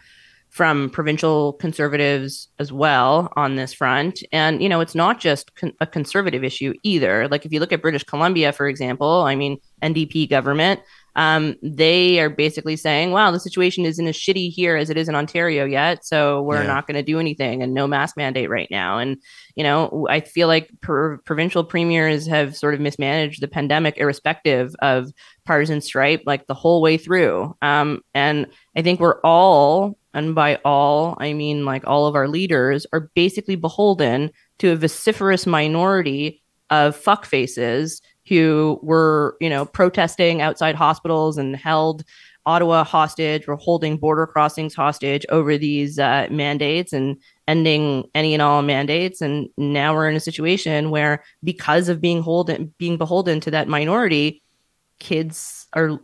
from 0.49 0.89
provincial 0.89 1.53
conservatives 1.53 2.47
as 2.57 2.73
well 2.73 3.31
on 3.35 3.55
this 3.55 3.71
front. 3.71 4.23
And 4.31 4.63
you 4.63 4.69
know, 4.69 4.79
it's 4.79 4.95
not 4.95 5.19
just 5.19 5.53
con- 5.53 5.73
a 5.79 5.85
conservative 5.85 6.43
issue 6.43 6.73
either. 6.81 7.27
Like 7.27 7.45
if 7.45 7.53
you 7.53 7.59
look 7.59 7.71
at 7.71 7.83
British 7.83 8.03
Columbia, 8.03 8.51
for 8.51 8.67
example, 8.67 9.21
I 9.21 9.35
mean, 9.35 9.59
NDP 9.83 10.27
government 10.27 10.79
um, 11.15 11.55
they 11.63 12.19
are 12.19 12.29
basically 12.29 12.75
saying, 12.75 13.11
wow, 13.11 13.31
the 13.31 13.39
situation 13.39 13.85
isn't 13.85 14.07
as 14.07 14.17
shitty 14.17 14.49
here 14.49 14.75
as 14.75 14.89
it 14.89 14.97
is 14.97 15.07
in 15.07 15.15
Ontario 15.15 15.65
yet. 15.65 16.05
So 16.05 16.41
we're 16.41 16.61
Yeah. 16.61 16.67
not 16.67 16.87
going 16.87 16.95
to 16.95 17.03
do 17.03 17.19
anything 17.19 17.63
and 17.63 17.73
no 17.73 17.87
mask 17.87 18.17
mandate 18.17 18.49
right 18.49 18.67
now. 18.69 18.97
And, 18.97 19.17
you 19.55 19.63
know, 19.63 20.07
I 20.09 20.19
feel 20.19 20.47
like 20.47 20.69
per- 20.81 21.17
provincial 21.19 21.63
premiers 21.63 22.27
have 22.27 22.55
sort 22.55 22.73
of 22.73 22.81
mismanaged 22.81 23.41
the 23.41 23.47
pandemic, 23.47 23.97
irrespective 23.97 24.75
of 24.81 25.11
partisan 25.45 25.79
stripe, 25.79 26.23
like 26.25 26.47
the 26.47 26.53
whole 26.53 26.81
way 26.81 26.97
through. 26.97 27.55
Um, 27.61 28.01
and 28.13 28.47
I 28.75 28.81
think 28.81 28.99
we're 28.99 29.21
all, 29.21 29.97
and 30.13 30.35
by 30.35 30.59
all, 30.65 31.15
I 31.19 31.33
mean 31.33 31.65
like 31.65 31.87
all 31.87 32.07
of 32.07 32.15
our 32.15 32.27
leaders, 32.27 32.85
are 32.91 33.09
basically 33.15 33.55
beholden 33.55 34.31
to 34.59 34.71
a 34.71 34.75
vociferous 34.75 35.45
minority 35.45 36.41
of 36.69 36.99
fuckfaces 37.01 38.01
who 38.27 38.79
were, 38.81 39.37
you 39.39 39.49
know, 39.49 39.65
protesting 39.65 40.41
outside 40.41 40.75
hospitals 40.75 41.37
and 41.37 41.55
held 41.55 42.03
Ottawa 42.47 42.83
hostage 42.83 43.47
or 43.47 43.55
holding 43.55 43.97
border 43.97 44.27
crossings 44.27 44.75
hostage 44.75 45.25
over 45.29 45.57
these 45.57 45.97
uh, 45.97 46.27
mandates 46.29 46.93
and 46.93 47.17
ending 47.47 48.07
any 48.13 48.33
and 48.33 48.41
all 48.41 48.61
mandates. 48.61 49.19
And 49.19 49.49
now 49.57 49.95
we're 49.95 50.09
in 50.09 50.15
a 50.15 50.19
situation 50.19 50.91
where, 50.91 51.23
because 51.43 51.89
of 51.89 51.99
being 51.99 52.21
holden, 52.21 52.73
being 52.77 52.97
beholden 52.97 53.39
to 53.41 53.51
that 53.51 53.67
minority, 53.67 54.43
kids 54.99 55.67
are 55.73 55.99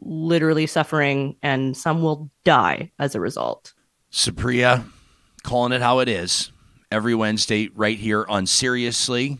literally 0.00 0.66
suffering, 0.66 1.36
and 1.42 1.76
some 1.76 2.02
will 2.02 2.30
die 2.44 2.90
as 2.98 3.14
a 3.14 3.20
result. 3.20 3.72
Supriya, 4.10 4.84
calling 5.44 5.72
it 5.72 5.80
how 5.80 6.00
it 6.00 6.08
is 6.08 6.50
every 6.90 7.14
Wednesday 7.14 7.68
right 7.74 7.98
here 7.98 8.26
on 8.28 8.46
Seriously. 8.46 9.38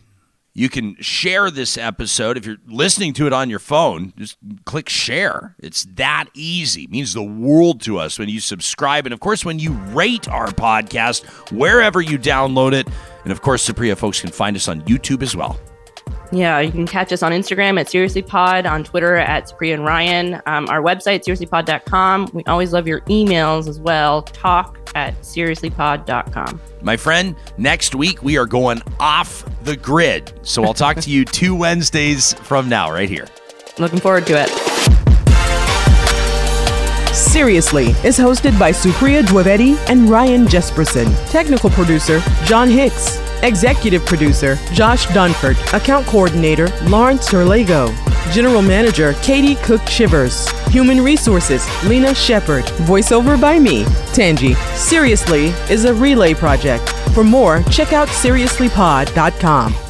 You 0.57 0.69
can 0.69 0.95
share 0.99 1.51
this 1.51 1.77
episode 1.77 2.35
if 2.35 2.43
you're 2.43 2.57
listening 2.65 3.13
to 3.13 3.27
it 3.27 3.31
on 3.31 3.47
your 3.47 3.59
phone. 3.59 4.11
Just 4.17 4.37
click 4.65 4.89
share. 4.89 5.55
It's 5.59 5.85
that 5.93 6.29
easy. 6.33 6.85
It 6.85 6.89
means 6.89 7.13
the 7.13 7.21
world 7.21 7.79
to 7.81 7.99
us 7.99 8.17
when 8.17 8.27
you 8.27 8.39
subscribe. 8.39 9.05
And 9.05 9.13
of 9.13 9.19
course, 9.19 9.45
when 9.45 9.59
you 9.59 9.73
rate 9.93 10.27
our 10.27 10.47
podcast 10.47 11.25
wherever 11.51 12.01
you 12.01 12.17
download 12.17 12.73
it. 12.73 12.87
And 13.21 13.31
of 13.31 13.43
course, 13.43 13.69
Supriya 13.69 13.95
folks 13.95 14.19
can 14.19 14.31
find 14.31 14.55
us 14.55 14.67
on 14.67 14.81
YouTube 14.81 15.21
as 15.21 15.35
well. 15.35 15.59
Yeah, 16.31 16.59
you 16.59 16.71
can 16.71 16.87
catch 16.87 17.13
us 17.13 17.21
on 17.21 17.33
Instagram 17.33 17.79
at 17.79 17.85
SeriouslyPod, 17.85 18.67
on 18.67 18.83
Twitter 18.83 19.15
at 19.15 19.47
Supriya 19.47 19.75
and 19.75 19.85
Ryan, 19.85 20.41
um, 20.47 20.67
our 20.69 20.81
website, 20.81 21.23
seriouslypod.com. 21.23 22.31
We 22.33 22.43
always 22.45 22.73
love 22.73 22.87
your 22.87 23.01
emails 23.01 23.67
as 23.67 23.79
well. 23.79 24.23
Talk 24.23 24.86
at 24.97 25.21
seriouslypod.com. 25.21 26.59
My 26.81 26.97
friend, 26.97 27.35
next 27.57 27.93
week 27.93 28.23
we 28.23 28.35
are 28.37 28.47
going 28.47 28.81
off 28.99 29.45
the 29.63 29.77
grid. 29.77 30.33
So 30.41 30.63
I'll 30.63 30.73
talk 30.73 30.97
to 30.97 31.09
you 31.11 31.23
two 31.39 31.53
Wednesdays 31.53 32.33
from 32.33 32.67
now, 32.67 32.91
right 32.91 33.09
here. 33.09 33.27
Looking 33.77 33.99
forward 33.99 34.25
to 34.27 34.33
it. 34.43 34.49
Seriously 37.13 37.87
is 38.03 38.17
hosted 38.17 38.57
by 38.57 38.71
Supriya 38.71 39.21
Dwivedi 39.23 39.77
and 39.89 40.09
Ryan 40.09 40.45
Jesperson. 40.47 41.07
Technical 41.31 41.69
producer 41.69 42.19
John 42.45 42.69
Hicks. 42.69 43.19
Executive 43.43 44.03
producer 44.05 44.55
Josh 44.73 45.05
Dunford. 45.07 45.57
Account 45.73 46.07
coordinator 46.07 46.69
Lawrence 46.89 47.29
Terlego. 47.29 47.93
General 48.31 48.61
manager 48.61 49.13
Katie 49.21 49.55
Cook 49.55 49.81
Shivers. 49.87 50.49
Human 50.67 51.01
resources 51.01 51.65
Lena 51.85 52.13
Shepard. 52.13 52.65
Voiceover 52.85 53.39
by 53.39 53.59
me, 53.59 53.85
Tangi. 54.13 54.53
Seriously 54.75 55.47
is 55.69 55.85
a 55.85 55.93
relay 55.93 56.33
project. 56.33 56.89
For 57.13 57.23
more, 57.23 57.63
check 57.63 57.93
out 57.93 58.07
seriouslypod.com. 58.09 59.86